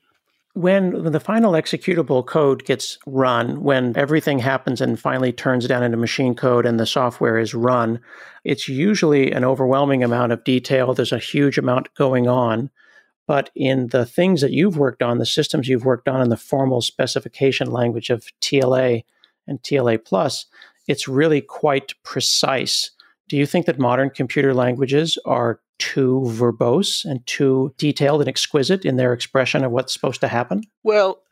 when 0.54 1.10
the 1.10 1.20
final 1.20 1.52
executable 1.52 2.24
code 2.24 2.64
gets 2.64 2.98
run, 3.06 3.62
when 3.62 3.96
everything 3.96 4.38
happens 4.38 4.80
and 4.80 5.00
finally 5.00 5.32
turns 5.32 5.66
down 5.66 5.82
into 5.82 5.96
machine 5.96 6.34
code 6.34 6.66
and 6.66 6.78
the 6.78 6.86
software 6.86 7.38
is 7.38 7.54
run, 7.54 8.00
it's 8.44 8.68
usually 8.68 9.32
an 9.32 9.44
overwhelming 9.44 10.04
amount 10.04 10.32
of 10.32 10.44
detail. 10.44 10.92
There's 10.92 11.12
a 11.12 11.18
huge 11.18 11.56
amount 11.56 11.94
going 11.94 12.28
on. 12.28 12.70
But 13.26 13.50
in 13.54 13.88
the 13.88 14.04
things 14.04 14.40
that 14.42 14.50
you've 14.50 14.76
worked 14.76 15.02
on, 15.02 15.18
the 15.18 15.24
systems 15.24 15.68
you've 15.68 15.86
worked 15.86 16.08
on 16.08 16.20
in 16.20 16.28
the 16.28 16.36
formal 16.36 16.82
specification 16.82 17.70
language 17.70 18.10
of 18.10 18.26
TLA 18.42 19.04
and 19.46 19.62
TLA 19.62 20.04
plus, 20.04 20.46
it's 20.88 21.08
really 21.08 21.40
quite 21.40 21.92
precise. 22.04 22.90
Do 23.28 23.36
you 23.36 23.46
think 23.46 23.66
that 23.66 23.78
modern 23.78 24.10
computer 24.10 24.54
languages 24.54 25.18
are 25.24 25.60
too 25.78 26.22
verbose 26.26 27.04
and 27.04 27.26
too 27.26 27.74
detailed 27.78 28.20
and 28.20 28.28
exquisite 28.28 28.84
in 28.84 28.96
their 28.96 29.12
expression 29.12 29.64
of 29.64 29.72
what's 29.72 29.92
supposed 29.92 30.20
to 30.20 30.28
happen? 30.28 30.62
Well, 30.82 31.22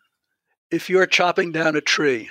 if 0.70 0.88
you're 0.88 1.06
chopping 1.06 1.52
down 1.52 1.76
a 1.76 1.80
tree, 1.80 2.30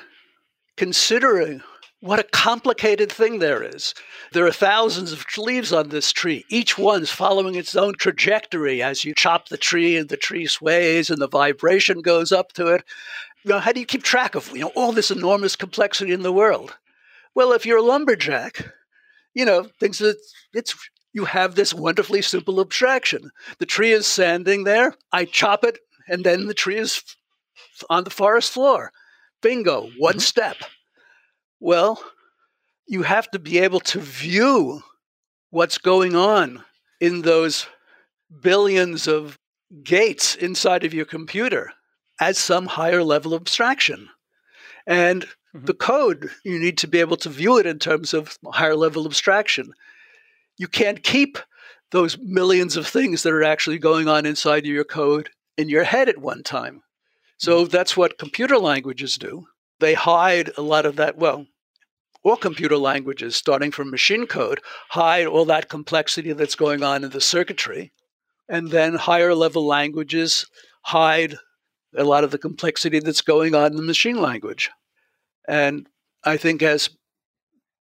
considering 0.76 1.62
what 2.02 2.20
a 2.20 2.24
complicated 2.24 3.12
thing 3.12 3.40
there 3.40 3.62
is. 3.62 3.94
There 4.32 4.46
are 4.46 4.52
thousands 4.52 5.12
of 5.12 5.26
leaves 5.38 5.74
on 5.74 5.90
this 5.90 6.14
tree. 6.14 6.46
Each 6.50 6.78
one's 6.78 7.12
following 7.12 7.56
its 7.56 7.76
own 7.76 7.96
trajectory 7.96 8.82
as 8.82 9.04
you 9.04 9.14
chop 9.14 9.50
the 9.50 9.58
tree 9.58 9.98
and 9.98 10.08
the 10.08 10.16
tree 10.16 10.48
sways 10.48 11.10
and 11.10 11.22
the 11.22 11.28
vibration 11.28 12.02
goes 12.02 12.32
up 12.32 12.54
to 12.54 12.68
it. 12.68 12.86
You 13.44 13.52
know, 13.52 13.60
how 13.60 13.74
do 13.74 13.82
you 13.82 13.86
keep 13.86 14.04
track 14.04 14.36
of 14.36 14.50
you 14.54 14.62
know 14.62 14.72
all 14.76 14.94
this 14.94 15.12
enormous 15.12 15.58
complexity 15.58 16.14
in 16.14 16.24
the 16.24 16.32
world? 16.32 16.78
Well, 17.36 17.54
if 17.54 17.66
you're 17.66 17.78
a 17.78 17.84
lumberjack, 17.84 18.72
you 19.34 19.46
know, 19.46 19.68
things 19.80 20.00
that 20.00 20.18
it's 20.54 20.76
you 21.14 21.26
have 21.26 21.56
this 21.56 21.74
wonderfully 21.74 22.22
simple 22.22 22.60
abstraction. 22.62 23.32
The 23.58 23.66
tree 23.66 23.92
is 23.92 24.06
standing 24.06 24.64
there, 24.64 24.96
I 25.12 25.26
chop 25.26 25.64
it, 25.64 25.80
and 26.08 26.24
then 26.24 26.48
the 26.48 26.54
tree 26.54 26.78
is 26.78 27.04
on 27.90 28.04
the 28.04 28.10
forest 28.10 28.52
floor. 28.52 28.92
Bingo, 29.42 29.90
one 29.98 30.14
mm-hmm. 30.14 30.20
step. 30.20 30.58
Well, 31.60 32.02
you 32.88 33.04
have 33.04 33.30
to 33.32 33.40
be 33.40 33.60
able 33.60 33.80
to 33.82 34.00
view 34.00 34.82
what's 35.50 35.78
going 35.78 36.16
on 36.16 36.64
in 37.00 37.22
those 37.22 37.68
billions 38.42 39.08
of 39.08 39.38
gates 39.84 40.36
inside 40.36 40.84
of 40.84 40.94
your 40.94 41.06
computer 41.06 41.72
as 42.20 42.38
some 42.38 42.66
higher 42.66 43.04
level 43.04 43.36
abstraction. 43.36 44.10
And 44.86 45.26
mm-hmm. 45.56 45.66
the 45.66 45.74
code, 45.74 46.30
you 46.44 46.60
need 46.60 46.78
to 46.80 46.88
be 46.88 47.00
able 47.00 47.18
to 47.18 47.30
view 47.30 47.58
it 47.58 47.66
in 47.66 47.80
terms 47.80 48.14
of 48.14 48.38
higher 48.46 48.76
level 48.76 49.06
abstraction 49.06 49.74
you 50.60 50.68
can't 50.68 51.02
keep 51.02 51.40
those 51.92 52.20
millions 52.20 52.78
of 52.78 52.86
things 52.86 53.24
that 53.24 53.34
are 53.34 53.44
actually 53.44 53.80
going 53.80 54.08
on 54.08 54.28
inside 54.28 54.66
of 54.66 54.72
your 54.72 54.84
code 54.84 55.30
in 55.58 55.70
your 55.70 55.86
head 55.86 56.08
at 56.08 56.20
one 56.20 56.44
time. 56.44 56.84
So 57.38 57.64
mm-hmm. 57.64 57.72
that's 57.72 57.98
what 57.98 58.20
computer 58.20 58.60
languages 58.60 59.18
do. 59.18 59.48
They 59.80 59.96
hide 59.96 60.52
a 60.58 60.62
lot 60.62 60.86
of 60.86 60.98
that. 60.98 61.18
Well, 61.18 61.48
all 62.22 62.36
computer 62.36 62.78
languages, 62.78 63.38
starting 63.38 63.72
from 63.72 63.90
machine 63.90 64.28
code, 64.28 64.60
hide 64.90 65.26
all 65.26 65.46
that 65.46 65.70
complexity 65.70 66.34
that's 66.34 66.56
going 66.56 66.84
on 66.84 67.04
in 67.04 67.10
the 67.10 67.22
circuitry. 67.22 67.92
And 68.50 68.70
then 68.70 68.96
higher 68.96 69.34
level 69.34 69.66
languages 69.66 70.46
hide 70.82 71.36
a 71.96 72.04
lot 72.04 72.24
of 72.26 72.32
the 72.32 72.38
complexity 72.38 73.00
that's 73.00 73.22
going 73.22 73.56
on 73.56 73.68
in 73.72 73.78
the 73.78 73.84
machine 73.84 74.22
language. 74.22 74.70
And 75.50 75.90
I 76.24 76.38
think 76.38 76.62
as 76.62 76.92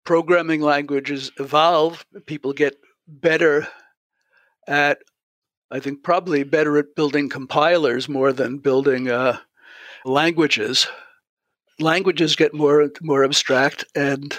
programming 0.04 0.60
languages 0.60 1.32
evolve, 1.40 2.06
people 2.26 2.52
get 2.52 2.76
better 3.08 3.66
at, 4.68 4.98
I 5.72 5.80
think, 5.80 6.04
probably 6.04 6.44
better 6.44 6.78
at 6.78 6.94
building 6.94 7.28
compilers 7.28 8.08
more 8.08 8.32
than 8.32 8.58
building 8.58 9.10
uh, 9.10 9.38
languages. 10.04 10.86
Languages 11.80 12.36
get 12.36 12.54
more 12.54 12.88
more 13.02 13.24
abstract 13.24 13.84
and 13.96 14.38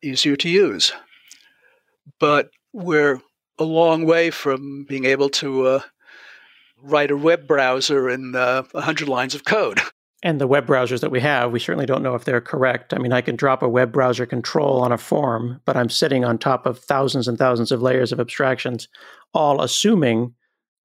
easier 0.00 0.36
to 0.36 0.48
use, 0.48 0.92
but 2.20 2.50
we're 2.72 3.20
a 3.58 3.64
long 3.64 4.06
way 4.06 4.30
from 4.30 4.84
being 4.88 5.04
able 5.04 5.28
to 5.30 5.66
uh, 5.66 5.80
write 6.80 7.10
a 7.10 7.16
web 7.16 7.46
browser 7.48 8.08
in 8.08 8.36
uh, 8.36 8.62
100 8.70 9.08
lines 9.08 9.34
of 9.34 9.44
code. 9.44 9.80
and 10.22 10.40
the 10.40 10.46
web 10.46 10.66
browsers 10.66 11.00
that 11.00 11.10
we 11.10 11.20
have, 11.20 11.50
we 11.50 11.58
certainly 11.58 11.86
don't 11.86 12.02
know 12.02 12.14
if 12.14 12.24
they're 12.24 12.40
correct. 12.40 12.94
I 12.94 12.98
mean, 12.98 13.12
I 13.12 13.20
can 13.20 13.34
drop 13.34 13.62
a 13.62 13.68
web 13.68 13.92
browser 13.92 14.24
control 14.24 14.80
on 14.80 14.92
a 14.92 14.98
form, 14.98 15.60
but 15.64 15.76
I'm 15.76 15.90
sitting 15.90 16.24
on 16.24 16.38
top 16.38 16.64
of 16.64 16.78
thousands 16.78 17.26
and 17.26 17.36
thousands 17.36 17.72
of 17.72 17.82
layers 17.82 18.12
of 18.12 18.20
abstractions, 18.20 18.88
all 19.34 19.60
assuming 19.60 20.34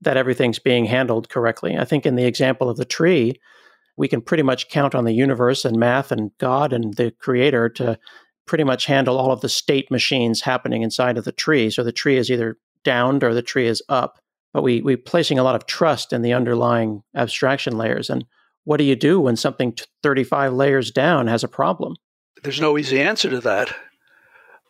that 0.02 0.18
everything's 0.18 0.60
being 0.60 0.86
handled 0.86 1.30
correctly. 1.30 1.78
I 1.78 1.86
think 1.86 2.06
in 2.06 2.16
the 2.16 2.26
example 2.26 2.70
of 2.70 2.78
the 2.78 2.86
tree, 2.86 3.40
we 3.96 4.08
can 4.08 4.22
pretty 4.22 4.44
much 4.44 4.70
count 4.70 4.96
on 4.96 5.06
the 5.06 5.14
universe 5.14 5.66
and 5.66 5.78
math 5.78 6.12
and 6.12 6.32
God 6.40 6.74
and 6.74 6.96
the 6.96 7.12
creator 7.12 7.70
to 7.70 7.98
pretty 8.46 8.64
much 8.64 8.86
handle 8.86 9.18
all 9.18 9.32
of 9.32 9.42
the 9.42 9.50
state 9.50 9.92
machines 9.92 10.42
happening 10.42 10.82
inside 10.82 11.18
of 11.18 11.26
the 11.26 11.32
tree. 11.32 11.70
So 11.70 11.84
the 11.84 11.92
tree 11.92 12.18
is 12.18 12.32
either 12.32 12.58
downed 12.84 13.24
or 13.24 13.34
the 13.34 13.42
tree 13.42 13.68
is 13.68 13.84
up. 13.90 14.20
But 14.54 14.64
we 14.64 14.82
we 14.82 14.96
placing 14.96 15.38
a 15.38 15.44
lot 15.44 15.56
of 15.56 15.66
trust 15.66 16.14
in 16.14 16.22
the 16.22 16.34
underlying 16.34 17.04
abstraction 17.16 17.78
layers. 17.78 18.10
And 18.10 18.24
what 18.68 18.80
do 18.80 18.84
you 18.84 18.98
do 18.98 19.22
when 19.22 19.38
something 19.38 19.74
35 20.04 20.52
layers 20.52 20.92
down 20.92 21.28
has 21.28 21.42
a 21.42 21.48
problem? 21.48 21.96
There's 22.44 22.60
no 22.60 22.78
easy 22.78 23.00
answer 23.00 23.30
to 23.30 23.40
that 23.40 23.74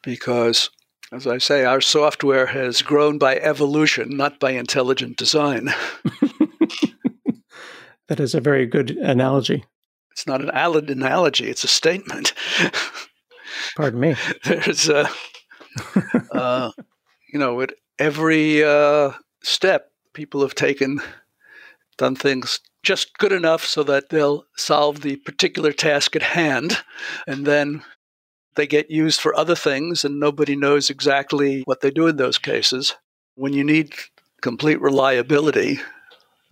because, 0.03 0.69
as 1.11 1.25
I 1.25 1.39
say, 1.39 1.65
our 1.65 1.81
software 1.81 2.45
has 2.45 2.83
grown 2.83 3.17
by 3.17 3.37
evolution, 3.37 4.15
not 4.15 4.39
by 4.39 4.51
intelligent 4.51 5.17
design. 5.17 5.65
that 8.07 8.19
is 8.19 8.35
a 8.35 8.39
very 8.39 8.67
good 8.67 8.91
analogy. 8.91 9.65
It's 10.11 10.27
not 10.27 10.41
an 10.41 10.51
analogy, 10.91 11.49
it's 11.49 11.63
a 11.63 11.67
statement. 11.67 12.33
Pardon 13.75 13.99
me. 13.99 14.15
There's 14.43 14.89
a, 14.89 15.09
uh, 16.31 16.69
you 17.33 17.39
know, 17.39 17.61
at 17.61 17.73
every 17.97 18.63
uh, 18.63 19.13
step, 19.41 19.89
people 20.13 20.41
have 20.41 20.53
taken, 20.53 21.01
done 21.97 22.15
things 22.15 22.59
just 22.87 23.17
good 23.17 23.33
enough 23.33 23.65
so 23.65 23.83
that 23.83 24.07
they'll 24.07 24.45
solve 24.55 25.01
the 25.01 25.17
particular 25.17 25.73
task 25.73 26.15
at 26.15 26.23
hand. 26.23 26.77
And 27.27 27.45
then 27.45 27.83
they 28.55 28.65
get 28.65 28.89
used 28.89 29.19
for 29.19 29.35
other 29.35 29.55
things 29.55 30.05
and 30.05 30.21
nobody 30.21 30.55
knows 30.55 30.89
exactly 30.89 31.63
what 31.65 31.81
they 31.81 31.91
do 31.91 32.07
in 32.07 32.15
those 32.15 32.37
cases. 32.37 32.95
When 33.35 33.51
you 33.51 33.65
need 33.65 33.93
complete 34.41 34.79
reliability, 34.79 35.81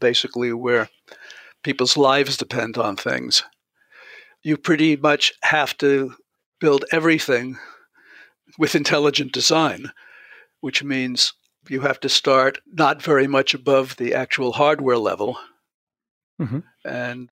basically 0.02 0.52
where 0.52 0.90
people's 1.64 1.96
lives 1.96 2.36
depend 2.36 2.78
on 2.78 2.98
things, 2.98 3.44
you 4.44 4.58
pretty 4.58 4.98
much 4.98 5.32
have 5.44 5.78
to 5.78 6.16
build 6.60 6.84
everything 6.92 7.58
with 8.60 8.76
intelligent 8.76 9.32
design, 9.32 9.90
which 10.60 10.84
means 10.84 11.32
you 11.70 11.80
have 11.80 12.02
to 12.02 12.10
start 12.10 12.60
not 12.74 13.02
very 13.02 13.26
much 13.26 13.54
above 13.54 13.96
the 13.96 14.14
actual 14.14 14.52
hardware 14.52 14.98
level 14.98 15.38
mm-hmm. 16.40 16.60
and 16.84 17.30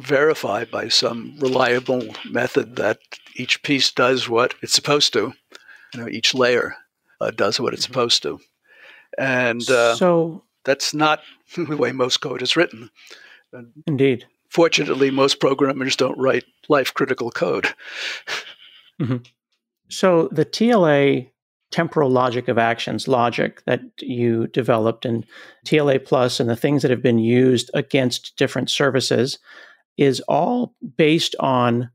verify 0.00 0.64
by 0.64 0.88
some 0.88 1.36
reliable 1.38 2.02
method 2.30 2.76
that 2.76 2.98
each 3.36 3.62
piece 3.62 3.90
does 3.90 4.28
what 4.28 4.54
it's 4.62 4.72
supposed 4.72 5.12
to. 5.12 5.32
You 5.94 6.00
know, 6.00 6.08
each 6.08 6.34
layer 6.34 6.76
uh, 7.20 7.30
does 7.30 7.60
what 7.60 7.72
it's 7.72 7.84
mm-hmm. 7.84 7.92
supposed 7.92 8.22
to, 8.24 8.40
and 9.18 9.68
uh, 9.70 9.94
so 9.94 10.42
that's 10.64 10.92
not 10.94 11.20
the 11.56 11.76
way 11.76 11.92
most 11.92 12.18
code 12.18 12.42
is 12.42 12.56
written. 12.56 12.90
Indeed. 13.86 14.26
Fortunately, 14.48 15.10
most 15.10 15.40
programmers 15.40 15.96
don't 15.96 16.18
write 16.18 16.44
life 16.68 16.94
critical 16.94 17.30
code. 17.30 17.68
Mm-hmm. 19.00 19.16
So 19.88 20.28
the 20.30 20.44
TLA 20.44 21.30
temporal 21.74 22.08
logic 22.08 22.46
of 22.46 22.56
actions 22.56 23.08
logic 23.08 23.60
that 23.66 23.80
you 24.00 24.46
developed 24.46 25.04
in 25.04 25.24
TLA 25.66 26.04
plus 26.04 26.38
and 26.38 26.48
the 26.48 26.54
things 26.54 26.82
that 26.82 26.90
have 26.92 27.02
been 27.02 27.18
used 27.18 27.68
against 27.74 28.36
different 28.36 28.70
services 28.70 29.40
is 29.96 30.20
all 30.28 30.72
based 30.96 31.34
on 31.40 31.90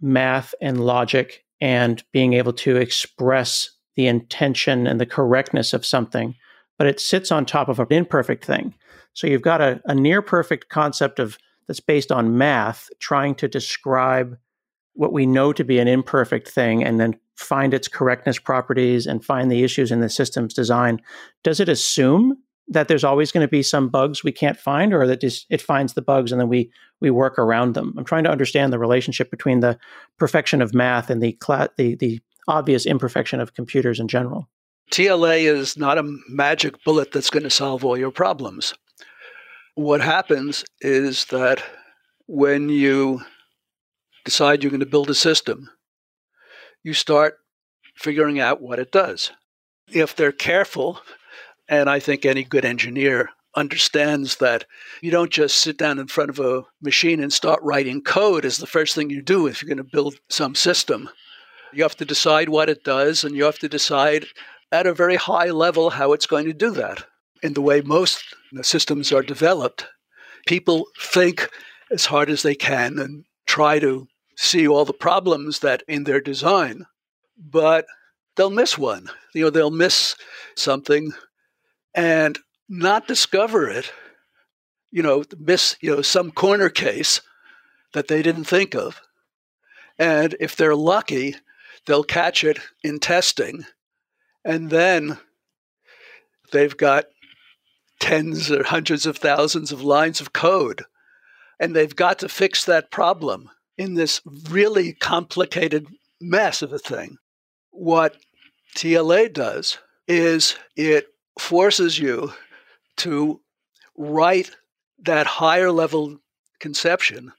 math 0.00 0.54
and 0.62 0.82
logic 0.82 1.44
and 1.60 2.02
being 2.10 2.32
able 2.32 2.54
to 2.54 2.76
express 2.76 3.68
the 3.96 4.06
intention 4.06 4.86
and 4.86 4.98
the 4.98 5.04
correctness 5.04 5.74
of 5.74 5.84
something, 5.84 6.34
but 6.78 6.86
it 6.86 6.98
sits 6.98 7.30
on 7.30 7.44
top 7.44 7.68
of 7.68 7.78
an 7.78 7.88
imperfect 7.90 8.42
thing. 8.42 8.74
So 9.12 9.26
you've 9.26 9.42
got 9.42 9.60
a, 9.60 9.82
a 9.84 9.94
near 9.94 10.22
perfect 10.22 10.70
concept 10.70 11.18
of 11.18 11.36
that's 11.68 11.80
based 11.80 12.10
on 12.10 12.38
math 12.38 12.88
trying 12.98 13.34
to 13.34 13.46
describe 13.46 14.38
what 14.94 15.12
we 15.12 15.26
know 15.26 15.52
to 15.52 15.64
be 15.64 15.78
an 15.78 15.86
imperfect 15.86 16.48
thing 16.48 16.82
and 16.82 16.98
then 16.98 17.18
find 17.36 17.74
its 17.74 17.88
correctness 17.88 18.38
properties 18.38 19.06
and 19.06 19.24
find 19.24 19.50
the 19.50 19.64
issues 19.64 19.90
in 19.90 20.00
the 20.00 20.08
system's 20.08 20.54
design, 20.54 21.00
does 21.42 21.60
it 21.60 21.68
assume 21.68 22.36
that 22.68 22.88
there's 22.88 23.04
always 23.04 23.32
going 23.32 23.44
to 23.44 23.50
be 23.50 23.62
some 23.62 23.88
bugs 23.88 24.22
we 24.22 24.32
can't 24.32 24.58
find 24.58 24.94
or 24.94 25.06
that 25.06 25.24
it 25.24 25.60
finds 25.60 25.94
the 25.94 26.02
bugs 26.02 26.32
and 26.32 26.40
then 26.40 26.48
we 26.48 26.70
we 27.00 27.10
work 27.10 27.38
around 27.38 27.74
them? 27.74 27.94
I'm 27.96 28.04
trying 28.04 28.24
to 28.24 28.30
understand 28.30 28.72
the 28.72 28.78
relationship 28.78 29.30
between 29.30 29.60
the 29.60 29.78
perfection 30.18 30.62
of 30.62 30.74
math 30.74 31.10
and 31.10 31.22
the 31.22 31.36
the, 31.76 31.96
the 31.96 32.20
obvious 32.48 32.86
imperfection 32.86 33.40
of 33.40 33.54
computers 33.54 34.00
in 34.00 34.08
general. 34.08 34.48
TLA 34.90 35.44
is 35.44 35.76
not 35.76 35.98
a 35.98 36.18
magic 36.28 36.82
bullet 36.84 37.12
that's 37.12 37.30
going 37.30 37.44
to 37.44 37.50
solve 37.50 37.84
all 37.84 37.96
your 37.96 38.10
problems. 38.10 38.74
What 39.74 40.02
happens 40.02 40.64
is 40.80 41.24
that 41.26 41.62
when 42.26 42.68
you 42.68 43.22
decide 44.24 44.62
you're 44.62 44.70
going 44.70 44.80
to 44.80 44.86
build 44.86 45.08
a 45.08 45.14
system, 45.14 45.70
you 46.82 46.94
start 46.94 47.38
figuring 47.94 48.40
out 48.40 48.60
what 48.60 48.78
it 48.78 48.92
does. 48.92 49.32
If 49.88 50.16
they're 50.16 50.32
careful, 50.32 51.00
and 51.68 51.88
I 51.88 52.00
think 52.00 52.24
any 52.24 52.44
good 52.44 52.64
engineer 52.64 53.30
understands 53.54 54.36
that 54.36 54.64
you 55.02 55.10
don't 55.10 55.30
just 55.30 55.56
sit 55.56 55.76
down 55.76 55.98
in 55.98 56.06
front 56.06 56.30
of 56.30 56.38
a 56.40 56.62
machine 56.80 57.22
and 57.22 57.32
start 57.32 57.60
writing 57.62 58.00
code 58.00 58.44
as 58.44 58.56
the 58.56 58.66
first 58.66 58.94
thing 58.94 59.10
you 59.10 59.22
do 59.22 59.46
if 59.46 59.60
you're 59.60 59.68
going 59.68 59.76
to 59.76 59.84
build 59.84 60.14
some 60.30 60.54
system. 60.54 61.08
You 61.72 61.82
have 61.82 61.96
to 61.96 62.04
decide 62.04 62.48
what 62.48 62.68
it 62.68 62.84
does, 62.84 63.24
and 63.24 63.34
you 63.34 63.44
have 63.44 63.58
to 63.60 63.68
decide 63.68 64.26
at 64.70 64.86
a 64.86 64.94
very 64.94 65.16
high 65.16 65.50
level 65.50 65.90
how 65.90 66.12
it's 66.12 66.26
going 66.26 66.46
to 66.46 66.52
do 66.52 66.70
that. 66.72 67.04
In 67.42 67.54
the 67.54 67.60
way 67.60 67.80
most 67.80 68.22
systems 68.62 69.12
are 69.12 69.22
developed, 69.22 69.86
people 70.46 70.86
think 71.00 71.48
as 71.90 72.06
hard 72.06 72.30
as 72.30 72.42
they 72.42 72.54
can 72.54 72.98
and 72.98 73.24
try 73.46 73.78
to 73.78 74.06
see 74.42 74.66
all 74.66 74.84
the 74.84 74.92
problems 74.92 75.60
that 75.60 75.84
in 75.86 76.02
their 76.04 76.20
design, 76.20 76.84
but 77.38 77.86
they'll 78.36 78.50
miss 78.50 78.76
one. 78.76 79.08
You 79.34 79.44
know, 79.44 79.50
they'll 79.50 79.70
miss 79.70 80.16
something 80.56 81.12
and 81.94 82.38
not 82.68 83.06
discover 83.06 83.68
it. 83.68 83.92
You 84.90 85.02
know, 85.02 85.24
miss 85.38 85.76
you 85.80 85.94
know 85.94 86.02
some 86.02 86.32
corner 86.32 86.68
case 86.68 87.20
that 87.94 88.08
they 88.08 88.20
didn't 88.20 88.44
think 88.44 88.74
of, 88.74 89.00
and 89.98 90.36
if 90.40 90.56
they're 90.56 90.76
lucky, 90.76 91.36
they'll 91.86 92.04
catch 92.04 92.44
it 92.44 92.58
in 92.82 92.98
testing, 92.98 93.64
and 94.44 94.68
then 94.68 95.18
they've 96.52 96.76
got 96.76 97.06
tens 98.00 98.50
or 98.50 98.64
hundreds 98.64 99.06
of 99.06 99.16
thousands 99.16 99.72
of 99.72 99.82
lines 99.82 100.20
of 100.20 100.34
code, 100.34 100.82
and 101.58 101.74
they've 101.74 101.96
got 101.96 102.18
to 102.18 102.28
fix 102.28 102.64
that 102.66 102.90
problem 102.90 103.48
in 103.78 103.94
this 103.94 104.20
really 104.50 104.92
complicated 104.92 105.86
mess 106.20 106.62
of 106.62 106.72
a 106.72 106.78
thing. 106.78 107.16
What 107.70 108.16
TLA 108.76 109.32
does 109.32 109.78
is 110.06 110.56
it 110.76 111.06
forces 111.38 111.98
you 111.98 112.32
to 112.98 113.40
write 113.96 114.50
that 115.04 115.26
higher 115.26 115.70
level 115.70 116.18
conception 116.60 117.32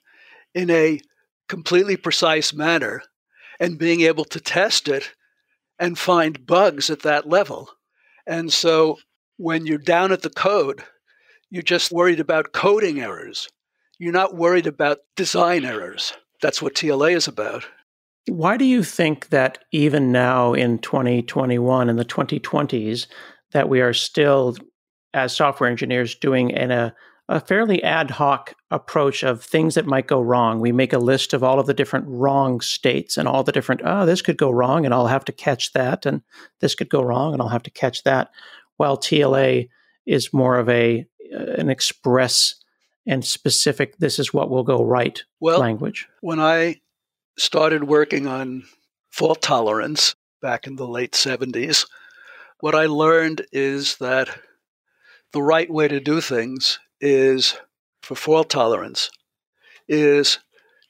in 0.54 0.70
a 0.70 1.00
completely 1.48 1.98
precise 1.98 2.54
manner 2.54 3.02
and 3.60 3.78
being 3.78 4.02
able 4.02 4.26
to 4.26 4.40
test 4.40 4.88
it 4.88 5.14
and 5.80 5.98
find 5.98 6.46
bugs 6.46 6.90
at 6.90 7.02
that 7.02 7.28
level. 7.28 7.70
And 8.26 8.52
so 8.52 9.00
when 9.38 9.66
you're 9.66 9.78
down 9.78 10.12
at 10.12 10.22
the 10.22 10.30
code, 10.30 10.84
you're 11.50 11.64
just 11.64 11.92
worried 11.92 12.20
about 12.20 12.54
coding 12.54 13.00
errors. 13.00 13.48
You're 14.00 14.14
not 14.14 14.36
worried 14.36 14.68
about 14.68 15.00
design 15.16 15.66
errors 15.66 16.14
that's 16.44 16.62
what 16.62 16.76
TLA 16.76 17.16
is 17.16 17.28
about. 17.28 17.66
Why 18.28 18.58
do 18.58 18.66
you 18.66 18.84
think 18.84 19.30
that 19.30 19.60
even 19.72 20.12
now 20.12 20.54
in 20.54 20.78
2021 20.80 21.90
in 21.90 21.96
the 21.96 22.06
2020s 22.06 23.08
that 23.54 23.70
we 23.70 23.82
are 23.82 23.94
still 23.94 24.56
as 25.14 25.36
software 25.36 25.70
engineers 25.70 26.16
doing 26.16 26.52
in 26.52 26.70
a, 26.72 26.76
uh, 26.76 26.90
a 27.30 27.40
fairly 27.40 27.82
ad 27.84 28.12
hoc 28.12 28.54
approach 28.70 29.24
of 29.24 29.42
things 29.42 29.76
that 29.76 29.86
might 29.86 30.08
go 30.08 30.22
wrong. 30.22 30.60
We 30.60 30.74
make 30.74 30.92
a 30.92 30.98
list 30.98 31.34
of 31.34 31.42
all 31.42 31.58
of 31.58 31.68
the 31.68 31.74
different 31.74 32.06
wrong 32.06 32.60
states 32.60 33.16
and 33.16 33.30
all 33.30 33.44
the 33.44 33.54
different, 33.54 33.80
oh, 33.86 34.06
this 34.06 34.22
could 34.22 34.38
go 34.38 34.52
wrong 34.52 34.84
and 34.84 34.94
I'll 34.94 35.08
have 35.08 35.24
to 35.26 35.32
catch 35.32 35.72
that, 35.72 36.06
and 36.06 36.22
this 36.60 36.76
could 36.76 36.90
go 36.90 37.02
wrong 37.02 37.32
and 37.32 37.42
I'll 37.42 37.48
have 37.48 37.64
to 37.64 37.72
catch 37.72 38.04
that. 38.04 38.30
While 38.76 38.98
TLA 38.98 39.70
is 40.06 40.34
more 40.34 40.58
of 40.58 40.68
a 40.68 41.06
uh, 41.34 41.54
an 41.58 41.70
express 41.70 42.56
and 43.06 43.26
specific, 43.26 43.98
this 43.98 44.20
is 44.20 44.34
what 44.34 44.50
will 44.50 44.64
go 44.64 44.84
right 44.84 45.24
well, 45.40 45.60
language? 45.60 46.08
When 46.22 46.40
I 46.40 46.82
started 47.38 47.84
working 47.86 48.28
on 48.28 48.64
fault 49.12 49.42
tolerance 49.42 50.16
back 50.42 50.68
in 50.68 50.76
the 50.76 50.88
late 50.88 51.14
70s, 51.14 51.86
what 52.60 52.76
I 52.76 52.86
learned 52.86 53.46
is 53.52 53.98
that 53.98 54.30
the 55.34 55.42
right 55.42 55.70
way 55.70 55.88
to 55.88 56.00
do 56.00 56.22
things 56.22 56.80
is 57.02 57.58
for 58.02 58.16
fault 58.16 58.50
tolerance 58.50 59.10
is 59.88 60.40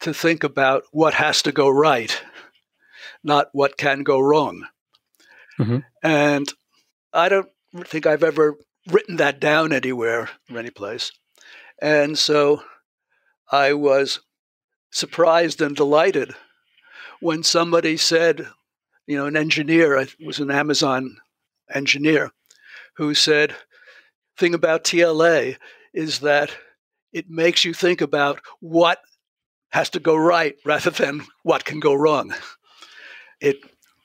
to 0.01 0.13
think 0.13 0.43
about 0.43 0.83
what 0.91 1.13
has 1.13 1.41
to 1.43 1.51
go 1.51 1.69
right, 1.69 2.21
not 3.23 3.47
what 3.53 3.77
can 3.77 4.03
go 4.03 4.19
wrong. 4.19 4.67
Mm-hmm. 5.59 5.79
And 6.03 6.53
I 7.13 7.29
don't 7.29 7.49
think 7.85 8.05
I've 8.05 8.23
ever 8.23 8.57
written 8.91 9.17
that 9.17 9.39
down 9.39 9.71
anywhere 9.71 10.29
or 10.51 10.57
any 10.59 10.69
place. 10.69 11.11
And 11.81 12.17
so 12.17 12.63
I 13.51 13.73
was 13.73 14.19
surprised 14.91 15.61
and 15.61 15.75
delighted 15.75 16.33
when 17.19 17.43
somebody 17.43 17.97
said, 17.97 18.47
you 19.07 19.17
know, 19.17 19.25
an 19.25 19.37
engineer, 19.37 19.97
I 19.97 20.07
was 20.23 20.39
an 20.39 20.51
Amazon 20.51 21.17
engineer, 21.73 22.31
who 22.95 23.13
said, 23.13 23.55
thing 24.37 24.53
about 24.53 24.83
TLA 24.83 25.57
is 25.93 26.19
that 26.19 26.55
it 27.11 27.29
makes 27.29 27.63
you 27.65 27.73
think 27.73 28.01
about 28.01 28.39
what 28.59 28.99
has 29.69 29.89
to 29.91 29.99
go 29.99 30.15
right 30.15 30.55
rather 30.65 30.89
than 30.89 31.21
what 31.43 31.65
can 31.65 31.79
go 31.79 31.93
wrong. 31.93 32.33
It 33.41 33.57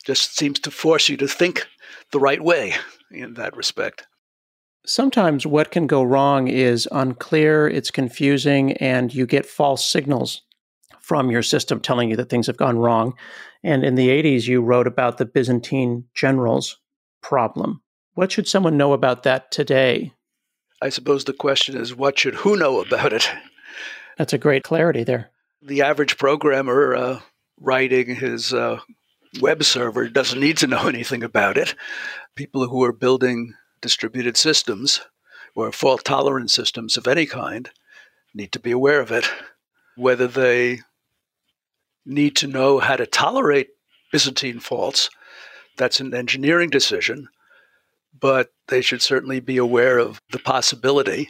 just 0.05 0.37
seems 0.37 0.59
to 0.61 0.71
force 0.71 1.09
you 1.09 1.17
to 1.19 1.29
think 1.29 1.67
the 2.13 2.21
right 2.21 2.43
way 2.43 2.75
in 3.11 3.35
that 3.35 3.57
respect 3.57 4.07
sometimes 4.87 5.47
what 5.47 5.71
can 5.71 5.87
go 5.87 6.03
wrong 6.03 6.49
is 6.49 6.89
unclear, 6.93 7.69
it's 7.69 7.91
confusing, 7.91 8.73
and 8.75 9.15
you 9.15 9.27
get 9.27 9.47
false 9.47 9.85
signals 9.85 10.43
from 11.01 11.31
your 11.31 11.43
system 11.43 11.81
telling 11.81 12.11
you 12.11 12.17
that 12.17 12.29
things 12.29 12.47
have 12.47 12.57
gone 12.57 12.79
wrong. 12.79 13.15
And 13.63 13.85
in 13.85 13.95
the 13.95 14.09
80s, 14.09 14.47
you 14.47 14.61
wrote 14.61 14.87
about 14.87 15.19
the 15.19 15.25
Byzantine 15.25 16.05
generals 16.15 16.79
problem. 17.23 17.83
What 18.15 18.33
should 18.33 18.49
someone 18.49 18.77
know 18.77 18.93
about 18.93 19.23
that 19.23 19.51
today? 19.51 20.13
I 20.81 20.91
suppose 20.91 21.25
the 21.25 21.33
question 21.33 21.77
is 21.77 21.95
what 21.95 22.19
should 22.19 22.35
who 22.35 22.57
know 22.57 22.81
about 22.81 23.13
it? 23.13 23.31
That's 24.17 24.33
a 24.33 24.39
great 24.39 24.65
clarity 24.65 25.05
there. 25.05 25.31
The 25.63 25.83
average 25.83 26.19
programmer 26.19 26.95
uh, 26.95 27.21
writing 27.61 28.15
his 28.15 28.53
uh, 28.53 28.81
web 29.41 29.63
server 29.65 30.09
doesn't 30.09 30.41
need 30.41 30.59
to 30.59 30.67
know 30.67 30.87
anything 30.89 31.23
about 31.23 31.57
it. 31.57 31.75
People 32.37 32.69
who 32.69 32.83
are 32.85 32.93
building 32.93 33.55
distributed 33.81 34.37
systems 34.37 35.01
or 35.55 35.73
fault 35.73 36.05
tolerant 36.05 36.51
systems 36.51 36.97
of 36.97 37.07
any 37.07 37.27
kind 37.27 37.71
need 38.35 38.53
to 38.53 38.61
be 38.61 38.71
aware 38.71 39.01
of 39.01 39.11
it. 39.11 39.29
Whether 39.97 40.29
they 40.29 40.81
need 42.07 42.37
to 42.37 42.47
know 42.47 42.79
how 42.79 42.97
to 42.97 43.07
tolerate 43.07 43.69
Byzantine 44.13 44.61
faults, 44.61 45.11
that's 45.77 46.01
an 46.01 46.15
engineering 46.15 46.71
decision, 46.71 47.29
but 48.19 48.51
they 48.69 48.81
should 48.81 49.03
certainly 49.03 49.41
be 49.41 49.57
aware 49.57 49.99
of 49.99 50.21
the 50.31 50.39
possibility 50.39 51.29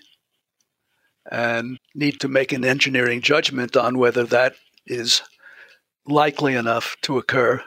and 1.30 1.78
need 1.94 2.20
to 2.20 2.28
make 2.28 2.52
an 2.52 2.64
engineering 2.64 3.20
judgment 3.20 3.76
on 3.76 3.98
whether 3.98 4.24
that 4.24 4.54
is 4.86 5.22
likely 6.06 6.54
enough 6.54 6.96
to 7.02 7.18
occur 7.18 7.62